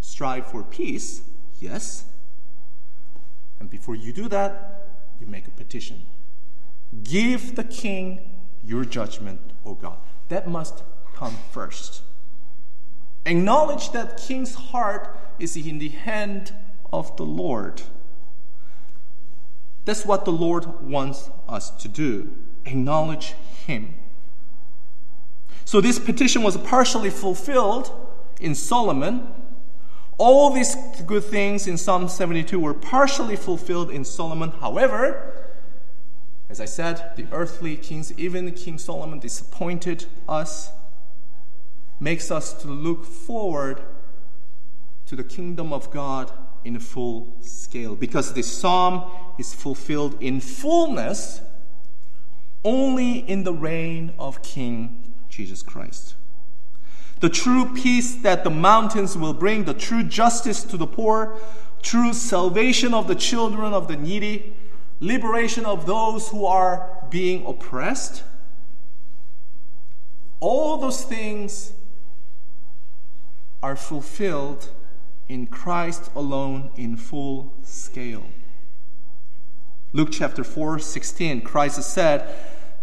strive 0.00 0.48
for 0.48 0.64
peace, 0.64 1.22
yes. 1.60 2.06
And 3.60 3.70
before 3.70 3.94
you 3.94 4.12
do 4.12 4.28
that, 4.28 4.88
you 5.20 5.26
make 5.26 5.46
a 5.46 5.50
petition. 5.50 6.02
Give 7.02 7.56
the 7.56 7.64
king 7.64 8.30
your 8.64 8.84
judgment, 8.84 9.40
O 9.64 9.74
God. 9.74 9.98
That 10.28 10.48
must 10.48 10.82
come 11.14 11.36
first. 11.50 12.02
Acknowledge 13.24 13.90
that 13.90 14.18
king's 14.18 14.54
heart 14.54 15.16
is 15.38 15.56
in 15.56 15.78
the 15.78 15.88
hand 15.88 16.54
of 16.92 17.16
the 17.16 17.24
Lord. 17.24 17.82
That's 19.84 20.04
what 20.04 20.24
the 20.24 20.32
Lord 20.32 20.82
wants 20.82 21.30
us 21.48 21.70
to 21.70 21.88
do. 21.88 22.32
Acknowledge 22.64 23.34
him. 23.66 23.94
So 25.64 25.80
this 25.80 25.98
petition 25.98 26.42
was 26.42 26.56
partially 26.56 27.10
fulfilled 27.10 27.92
in 28.40 28.54
Solomon. 28.54 29.26
All 30.18 30.50
these 30.50 30.76
good 31.06 31.24
things 31.24 31.66
in 31.66 31.76
Psalm 31.76 32.08
72 32.08 32.58
were 32.58 32.72
partially 32.72 33.36
fulfilled 33.36 33.90
in 33.90 34.04
Solomon. 34.04 34.50
However, 34.50 35.32
as 36.48 36.60
I 36.60 36.64
said, 36.64 37.12
the 37.16 37.26
earthly 37.32 37.76
kings, 37.76 38.16
even 38.18 38.50
King 38.52 38.78
Solomon, 38.78 39.18
disappointed 39.18 40.06
us, 40.28 40.70
makes 42.00 42.30
us 42.30 42.54
to 42.62 42.68
look 42.68 43.04
forward 43.04 43.82
to 45.06 45.16
the 45.16 45.24
kingdom 45.24 45.72
of 45.72 45.90
God 45.90 46.32
in 46.64 46.78
full 46.78 47.36
scale. 47.40 47.94
Because 47.94 48.32
this 48.32 48.50
psalm 48.50 49.04
is 49.38 49.54
fulfilled 49.54 50.16
in 50.20 50.40
fullness 50.40 51.40
only 52.64 53.18
in 53.18 53.44
the 53.44 53.52
reign 53.52 54.12
of 54.18 54.42
King 54.42 55.14
Jesus 55.28 55.62
Christ. 55.62 56.14
The 57.20 57.28
true 57.30 57.74
peace 57.74 58.14
that 58.16 58.44
the 58.44 58.50
mountains 58.50 59.16
will 59.16 59.32
bring, 59.32 59.64
the 59.64 59.74
true 59.74 60.02
justice 60.02 60.62
to 60.64 60.76
the 60.76 60.86
poor, 60.86 61.38
true 61.82 62.12
salvation 62.12 62.92
of 62.92 63.08
the 63.08 63.14
children 63.14 63.72
of 63.72 63.88
the 63.88 63.96
needy, 63.96 64.54
liberation 65.00 65.64
of 65.64 65.86
those 65.86 66.28
who 66.28 66.44
are 66.44 67.06
being 67.10 67.46
oppressed. 67.46 68.22
All 70.40 70.76
those 70.76 71.02
things 71.04 71.72
are 73.62 73.76
fulfilled 73.76 74.70
in 75.28 75.46
Christ 75.46 76.10
alone 76.14 76.70
in 76.76 76.96
full 76.96 77.54
scale. 77.62 78.26
Luke 79.92 80.10
chapter 80.12 80.44
4 80.44 80.78
16, 80.78 81.40
Christ 81.40 81.82
said 81.82 82.28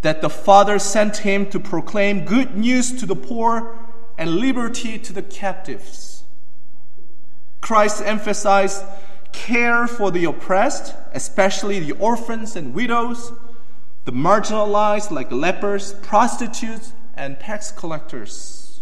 that 0.02 0.22
the 0.22 0.30
Father 0.30 0.80
sent 0.80 1.18
him 1.18 1.50
to 1.52 1.60
proclaim 1.60 2.26
good 2.26 2.58
news 2.58 2.92
to 3.00 3.06
the 3.06 3.16
poor 3.16 3.78
and 4.18 4.38
liberty 4.38 4.98
to 5.00 5.14
the 5.14 5.22
captives. 5.22 6.24
Christ 7.62 8.02
emphasized 8.06 8.84
care 9.32 9.88
for 9.88 10.12
the 10.12 10.26
oppressed, 10.26 10.96
especially 11.14 11.80
the 11.80 11.94
orphans 11.94 12.56
and 12.56 12.74
widows, 12.74 13.32
the 14.06 14.12
marginalized 14.12 15.12
like 15.12 15.32
lepers, 15.32 15.94
prostitutes, 15.94 16.94
and 17.16 17.40
tax 17.40 17.72
collectors. 17.72 18.82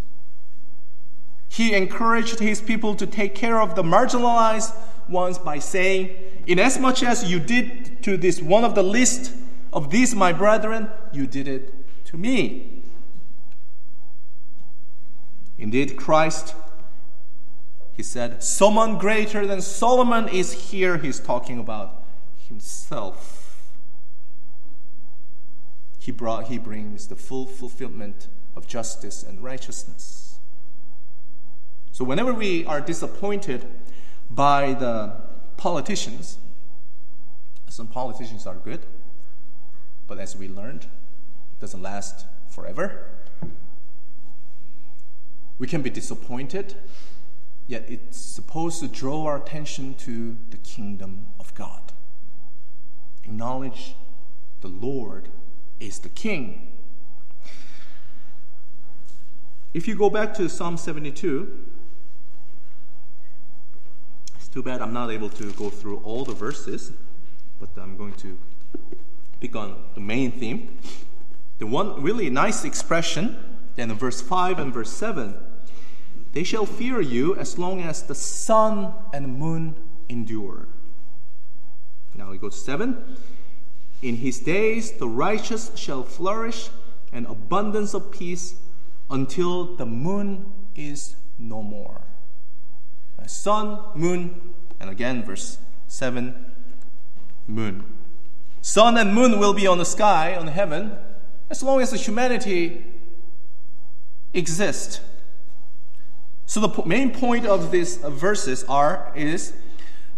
He 1.48 1.74
encouraged 1.74 2.40
his 2.40 2.62
people 2.62 2.96
to 2.96 3.06
take 3.06 3.36
care 3.36 3.60
of 3.60 3.76
the 3.76 3.84
marginalized 3.84 4.74
ones 5.10 5.38
by 5.38 5.60
saying, 5.60 6.16
Inasmuch 6.48 7.04
as 7.04 7.30
you 7.30 7.40
did 7.40 8.02
to 8.04 8.18
this 8.18 8.42
one 8.42 8.64
of 8.64 8.74
the 8.74 8.84
least 8.84 9.34
of 9.74 9.90
these 9.90 10.16
my 10.16 10.34
brethren, 10.34 10.90
you 11.12 11.28
did 11.28 11.48
it 11.48 12.06
to 12.06 12.18
me. 12.18 12.81
Indeed, 15.58 15.98
Christ 15.98 16.56
he 18.02 18.04
said, 18.04 18.42
Someone 18.42 18.98
greater 18.98 19.46
than 19.46 19.62
Solomon 19.62 20.28
is 20.28 20.72
here. 20.72 20.98
He's 20.98 21.20
talking 21.20 21.60
about 21.60 22.04
himself. 22.48 23.72
He, 26.00 26.12
brought, 26.12 26.48
he 26.48 26.58
brings 26.58 27.10
the 27.10 27.16
full 27.16 27.46
fulfillment 27.46 28.28
of 28.56 28.66
justice 28.66 29.22
and 29.22 29.44
righteousness. 29.44 30.40
So, 31.92 32.04
whenever 32.04 32.34
we 32.34 32.66
are 32.66 32.82
disappointed 32.82 33.68
by 34.32 34.74
the 34.74 35.22
politicians, 35.58 36.40
some 37.70 37.88
politicians 37.88 38.48
are 38.48 38.56
good, 38.56 38.86
but 40.08 40.18
as 40.18 40.36
we 40.36 40.48
learned, 40.48 40.86
it 40.86 41.60
doesn't 41.60 41.84
last 41.84 42.26
forever. 42.50 43.10
We 45.62 45.68
can 45.68 45.84
be 45.84 45.92
disappointed 45.92 46.74
yet 47.68 47.86
it's 47.88 48.18
supposed 48.18 48.80
to 48.80 48.88
draw 48.88 49.26
our 49.26 49.38
attention 49.38 49.94
to 49.94 50.36
the 50.50 50.58
kingdom 50.58 51.28
of 51.40 51.54
God. 51.54 51.94
Acknowledge 53.24 53.94
the 54.62 54.70
Lord 54.70 55.30
is 55.80 56.00
the 56.00 56.10
King. 56.10 56.68
If 59.76 59.88
you 59.88 59.96
go 59.96 60.10
back 60.10 60.34
to 60.34 60.50
Psalm 60.50 60.78
72, 60.78 61.60
it's 64.38 64.48
too 64.48 64.64
bad 64.64 64.82
I'm 64.82 64.94
not 64.94 65.12
able 65.12 65.30
to 65.30 65.52
go 65.52 65.70
through 65.70 65.98
all 65.98 66.26
the 66.26 66.34
verses, 66.34 66.92
but 67.60 67.70
I'm 67.78 67.98
going 67.98 68.14
to 68.14 68.36
pick 69.40 69.56
on 69.56 69.76
the 69.94 70.02
main 70.02 70.32
theme. 70.32 70.80
The 71.60 71.68
one 71.68 72.02
really 72.02 72.32
nice 72.32 72.66
expression 72.66 73.38
in 73.78 73.94
verse 73.94 74.22
5 74.22 74.58
and 74.58 74.74
verse 74.74 74.92
7 74.92 75.51
they 76.34 76.44
shall 76.44 76.66
fear 76.66 77.02
you 77.02 77.36
as 77.36 77.58
long 77.58 77.82
as 77.82 78.04
the 78.04 78.16
sun 78.16 78.94
and 79.14 79.38
moon 79.38 79.76
endure. 80.08 80.68
Now 82.16 82.32
we 82.32 82.38
go 82.38 82.50
to 82.50 82.56
7. 82.56 83.18
In 84.02 84.18
his 84.18 84.40
days 84.40 84.94
the 84.94 85.08
righteous 85.08 85.72
shall 85.76 86.04
flourish 86.04 86.70
and 87.12 87.26
abundance 87.28 87.94
of 87.94 88.12
peace 88.12 88.56
until 89.10 89.76
the 89.76 89.86
moon 89.86 90.52
is 90.76 91.16
no 91.38 91.62
more. 91.62 92.02
sun, 93.28 93.80
moon, 93.96 94.54
and 94.80 94.90
again, 94.90 95.24
verse 95.24 95.58
7 95.88 96.54
moon. 97.48 97.84
Sun 98.62 98.98
and 98.98 99.14
moon 99.14 99.40
will 99.40 99.54
be 99.54 99.68
on 99.68 99.78
the 99.78 99.86
sky, 99.86 100.36
on 100.36 100.48
heaven, 100.48 100.92
as 101.50 101.62
long 101.62 101.82
as 101.82 101.92
the 101.92 101.98
humanity 101.98 102.86
exists. 104.34 105.02
So 106.52 106.60
the 106.60 106.86
main 106.86 107.12
point 107.12 107.46
of 107.46 107.72
these 107.72 107.96
verses 107.96 108.66
are 108.66 109.10
is 109.16 109.54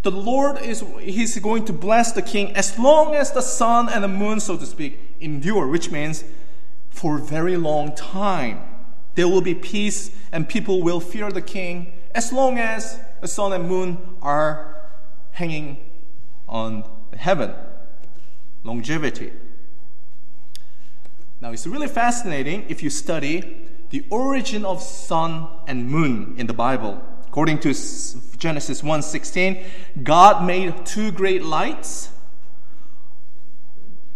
the 0.01 0.09
Lord 0.09 0.59
is 0.63 0.83
he's 0.99 1.37
going 1.37 1.63
to 1.65 1.73
bless 1.73 2.11
the 2.11 2.23
king 2.23 2.55
as 2.55 2.79
long 2.79 3.13
as 3.13 3.31
the 3.33 3.41
sun 3.41 3.87
and 3.87 4.03
the 4.03 4.07
moon, 4.07 4.39
so 4.39 4.57
to 4.57 4.65
speak, 4.65 4.99
endure, 5.21 5.67
which 5.67 5.91
means 5.91 6.23
for 6.89 7.17
a 7.17 7.21
very 7.21 7.55
long 7.55 7.93
time. 7.93 8.63
There 9.13 9.27
will 9.27 9.43
be 9.43 9.53
peace 9.53 10.09
and 10.31 10.49
people 10.49 10.81
will 10.81 10.99
fear 10.99 11.31
the 11.31 11.39
king 11.39 11.93
as 12.15 12.33
long 12.33 12.57
as 12.57 12.99
the 13.21 13.27
sun 13.27 13.53
and 13.53 13.69
moon 13.69 13.99
are 14.19 14.89
hanging 15.33 15.77
on 16.49 16.83
heaven. 17.15 17.53
Longevity. 18.63 19.33
Now 21.41 21.51
it's 21.51 21.67
really 21.67 21.87
fascinating 21.87 22.65
if 22.69 22.81
you 22.81 22.89
study 22.89 23.62
the 23.93 24.03
origin 24.09 24.65
of 24.65 24.81
sun 24.81 25.47
and 25.67 25.87
moon 25.87 26.33
in 26.35 26.47
the 26.47 26.53
Bible. 26.53 26.99
According 27.27 27.59
to 27.59 27.75
Genesis 28.39 28.81
1:16, 28.81 29.63
God 30.01 30.43
made 30.43 30.83
two 30.83 31.11
great 31.11 31.43
lights. 31.43 32.09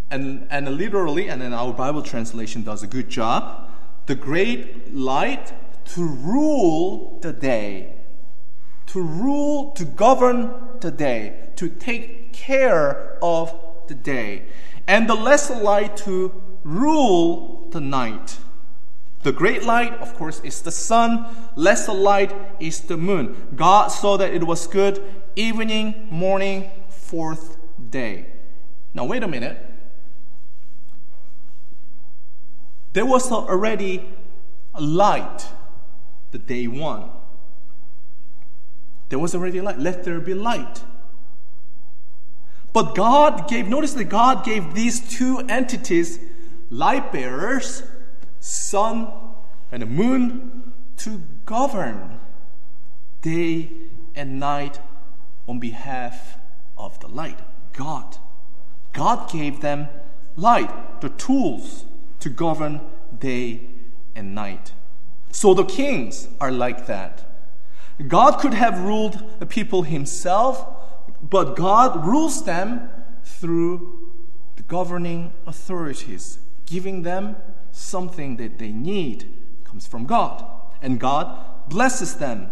And, 0.10 0.48
and 0.50 0.68
literally, 0.78 1.28
and 1.28 1.40
then 1.40 1.54
our 1.54 1.74
Bible 1.74 2.02
translation 2.02 2.64
does 2.64 2.82
a 2.82 2.88
good 2.88 3.08
job, 3.08 3.70
the 4.08 4.16
great 4.16 4.96
light 4.96 5.54
to 5.94 6.04
rule 6.04 7.20
the 7.22 7.32
day, 7.32 7.98
to 8.88 9.00
rule, 9.00 9.74
to 9.74 9.86
govern 9.86 10.54
the 10.80 10.90
day, 10.90 11.52
to 11.56 11.70
take 11.70 12.34
care 12.34 13.20
of 13.22 13.54
the 13.88 13.94
day, 13.94 14.46
and 14.88 15.08
the 15.08 15.14
lesser 15.14 15.56
light 15.56 15.98
to 15.98 16.34
rule 16.64 17.70
the 17.70 17.82
night. 17.82 18.40
The 19.24 19.32
great 19.32 19.64
light, 19.64 19.94
of 19.96 20.14
course, 20.16 20.40
is 20.42 20.62
the 20.62 20.72
sun. 20.72 21.26
Lesser 21.56 21.94
light 21.94 22.34
is 22.60 22.82
the 22.82 22.98
moon. 22.98 23.36
God 23.56 23.90
saw 23.90 24.18
that 24.18 24.34
it 24.34 24.44
was 24.44 24.68
good. 24.68 25.04
Evening, 25.36 26.08
morning, 26.10 26.70
fourth 26.90 27.58
day. 27.90 28.28
Now, 28.94 29.06
wait 29.06 29.24
a 29.24 29.28
minute. 29.28 29.64
There 32.94 33.06
was 33.06 33.32
already 33.32 34.08
a 34.74 34.82
light 34.82 35.48
the 36.32 36.40
day 36.40 36.68
one. 36.68 37.10
There 39.10 39.20
was 39.20 39.36
already 39.36 39.62
light. 39.62 39.80
Let 39.80 40.04
there 40.04 40.20
be 40.20 40.34
light. 40.34 40.84
But 42.74 42.96
God 42.96 43.48
gave, 43.48 43.68
notice 43.68 43.94
that 43.94 44.06
God 44.06 44.46
gave 44.46 44.74
these 44.74 45.00
two 45.00 45.40
entities, 45.50 46.20
light 46.70 47.12
bearers, 47.12 47.84
sun 48.48 49.12
and 49.72 49.82
the 49.82 49.86
moon, 49.86 50.74
to 50.98 51.22
govern 51.46 52.20
day 53.22 53.70
and 54.16 54.40
night 54.40 54.80
on 55.48 55.60
behalf 55.60 56.38
of 56.78 57.00
the 57.00 57.08
light. 57.08 57.40
God. 57.74 58.18
God 58.94 59.30
gave 59.30 59.62
them 59.62 59.88
light, 60.36 61.02
the 61.02 61.10
tools 61.10 61.86
to 62.20 62.30
govern 62.30 62.82
day 63.20 63.62
and 64.16 64.34
night. 64.34 64.72
So 65.32 65.54
the 65.54 65.66
kings 65.66 66.28
are 66.42 66.52
like 66.52 66.88
that. 66.88 67.24
God 68.08 68.40
could 68.40 68.54
have 68.54 68.80
ruled 68.80 69.40
the 69.40 69.46
people 69.46 69.84
himself, 69.84 70.66
but 71.22 71.56
God 71.56 72.06
rules 72.06 72.44
them 72.44 72.90
through 73.24 74.12
the 74.56 74.64
governing 74.64 75.34
authorities, 75.46 76.40
giving 76.66 77.04
them 77.04 77.36
something 77.78 78.38
that 78.38 78.58
they 78.58 78.72
need 78.72 79.34
comes 79.64 79.86
from 79.88 80.06
God. 80.06 80.44
And 80.82 81.00
God 81.00 81.70
blesses 81.70 82.16
them. 82.16 82.50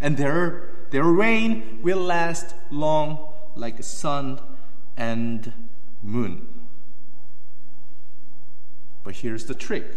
And 0.00 0.16
their, 0.16 0.70
their 0.90 1.04
reign 1.04 1.80
will 1.82 2.00
last 2.00 2.54
long 2.70 3.32
like 3.54 3.76
the 3.76 3.82
sun 3.82 4.40
and 4.96 5.52
moon. 6.02 6.48
But 9.04 9.16
here's 9.16 9.46
the 9.46 9.54
trick. 9.54 9.96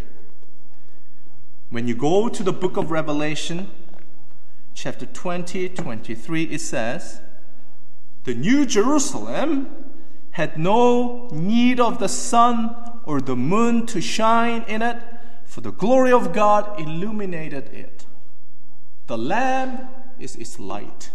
When 1.69 1.88
you 1.88 1.95
go 1.95 2.30
to 2.30 2.43
the 2.43 2.53
book 2.53 2.78
of 2.78 2.91
Revelation, 2.91 3.69
chapter 4.73 5.05
20, 5.05 5.69
23, 5.69 6.43
it 6.43 6.61
says, 6.61 7.21
The 8.23 8.34
New 8.34 8.65
Jerusalem 8.65 9.93
had 10.32 10.57
no 10.57 11.28
need 11.32 11.80
of 11.80 11.99
the 11.99 12.09
sun 12.09 12.76
or 13.06 13.22
the 13.22 13.36
moon 13.36 13.86
to 13.88 14.01
shine 14.01 14.64
in 14.68 14.82
it, 14.82 14.97
for 15.45 15.62
the 15.62 15.72
glory 15.72 16.12
of 16.12 16.34
God 16.34 16.80
illuminated 16.80 17.74
it. 17.74 18.06
The 19.08 19.18
Lamb 19.18 19.88
is 20.20 20.36
its 20.36 20.60
light. 20.60 21.12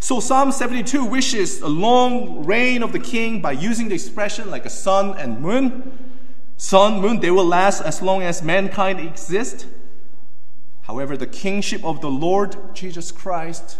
So 0.00 0.20
Psalm 0.20 0.52
72 0.52 1.04
wishes 1.04 1.60
a 1.60 1.68
long 1.68 2.44
reign 2.44 2.82
of 2.82 2.92
the 2.92 2.98
king 2.98 3.40
by 3.40 3.52
using 3.52 3.88
the 3.88 3.94
expression 3.94 4.50
like 4.50 4.64
a 4.64 4.70
sun 4.70 5.16
and 5.18 5.40
moon. 5.40 5.98
Sun, 6.56 7.00
moon, 7.00 7.20
they 7.20 7.30
will 7.30 7.44
last 7.44 7.82
as 7.82 8.00
long 8.00 8.22
as 8.22 8.42
mankind 8.42 9.00
exists. 9.00 9.66
However, 10.82 11.16
the 11.16 11.26
kingship 11.26 11.84
of 11.84 12.00
the 12.00 12.10
Lord 12.10 12.74
Jesus 12.74 13.10
Christ 13.10 13.78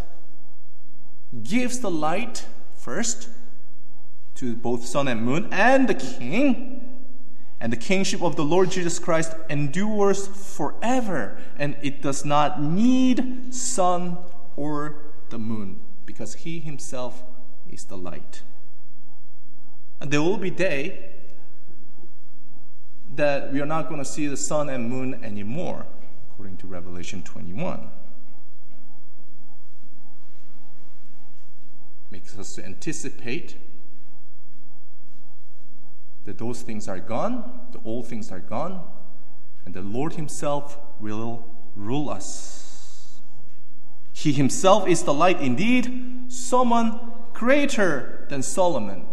gives 1.43 1.81
the 1.81 1.91
light 1.91 2.47
first 2.77 3.29
to 4.37 4.55
both 4.55 4.85
sun 4.85 5.09
and 5.09 5.23
moon 5.23 5.49
and 5.51 5.89
the 5.89 5.95
king. 5.95 6.83
And 7.61 7.73
the 7.73 7.77
kingship 7.77 8.23
of 8.23 8.37
the 8.37 8.45
Lord 8.45 8.71
Jesus 8.71 8.99
Christ 8.99 9.33
endures 9.49 10.27
forever, 10.27 11.39
and 11.59 11.77
it 11.83 12.03
does 12.03 12.25
not 12.25 12.63
need 12.63 13.55
sun 13.55 14.19
or 14.57 14.97
the 15.31 15.39
moon 15.39 15.81
because 16.05 16.35
he 16.35 16.61
himself 16.61 17.25
is 17.71 17.85
the 17.85 17.97
light. 17.97 18.43
And 20.01 20.11
there 20.11 20.21
will 20.21 20.37
be 20.37 20.51
day 20.51 21.13
that 23.15 23.53
we 23.53 23.61
are 23.61 23.67
not 23.67 23.89
going 23.89 24.01
to 24.01 24.05
see 24.05 24.27
the 24.27 24.37
sun 24.37 24.69
and 24.69 24.91
moon 24.91 25.25
anymore, 25.25 25.87
according 26.31 26.59
to 26.59 26.67
Revelation 26.67 27.23
21. 27.23 27.89
Makes 32.11 32.39
us 32.39 32.55
to 32.57 32.65
anticipate 32.65 33.57
that 36.27 36.39
those 36.39 36.61
things 36.61 36.89
are 36.89 36.99
gone, 36.99 37.61
the 37.73 37.81
old 37.85 38.07
things 38.07 38.31
are 38.31 38.41
gone, 38.41 38.85
and 39.65 39.75
the 39.75 39.81
Lord 39.81 40.15
Himself 40.15 40.77
will 41.01 41.47
rule 41.75 42.11
us. 42.11 43.21
He 44.13 44.33
Himself 44.33 44.89
is 44.89 45.05
the 45.05 45.15
light 45.15 45.41
indeed, 45.41 46.25
someone 46.29 47.01
greater 47.33 48.27
than 48.29 48.43
Solomon. 48.43 49.07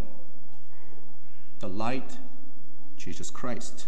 The 1.60 1.70
light, 1.70 2.18
Jesus 2.98 3.30
Christ, 3.30 3.88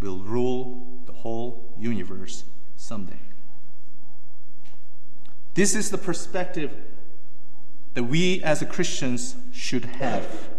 will 0.00 0.18
rule 0.18 1.00
the 1.04 1.12
whole 1.12 1.74
universe 1.78 2.44
someday. 2.76 3.20
This 5.54 5.74
is 5.74 5.90
the 5.90 5.98
perspective 5.98 6.70
that 7.94 8.04
we 8.04 8.42
as 8.42 8.64
Christians 8.70 9.36
should 9.52 9.84
have. 9.84 10.50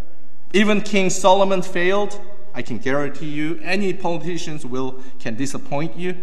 Even 0.53 0.81
King 0.81 1.09
Solomon 1.09 1.61
failed. 1.61 2.19
I 2.53 2.61
can 2.61 2.79
guarantee 2.79 3.29
you, 3.29 3.59
any 3.63 3.93
politicians 3.93 4.65
will 4.65 5.01
can 5.19 5.35
disappoint 5.35 5.95
you. 5.95 6.17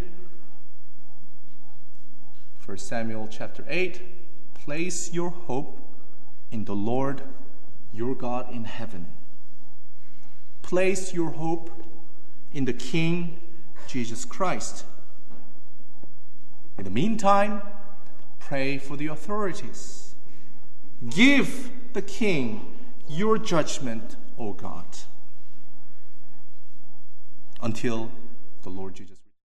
1 2.65 2.79
Samuel 2.79 3.29
chapter 3.31 3.65
8 3.69 4.03
Place 4.55 5.13
your 5.13 5.31
hope 5.31 5.79
in 6.51 6.65
the 6.65 6.75
Lord 6.75 7.23
your 7.93 8.15
God 8.17 8.53
in 8.53 8.65
heaven. 8.65 9.07
Place 10.63 11.15
your 11.15 11.31
hope 11.31 11.71
in 12.53 12.65
the 12.65 12.73
King 12.73 13.41
Jesus 13.87 14.25
Christ. 14.25 14.85
In 16.77 16.85
the 16.85 16.91
meantime, 16.91 17.63
pray 18.41 18.79
for 18.79 18.97
the 18.97 19.07
authorities. 19.07 20.15
Give 21.09 21.71
the 21.93 22.03
King 22.03 22.76
your 23.09 23.39
judgment, 23.39 24.17
O 24.39 24.53
God, 24.53 24.85
until 27.63 28.11
the 28.63 28.71
Lord 28.71 28.95
Jesus. 28.95 29.16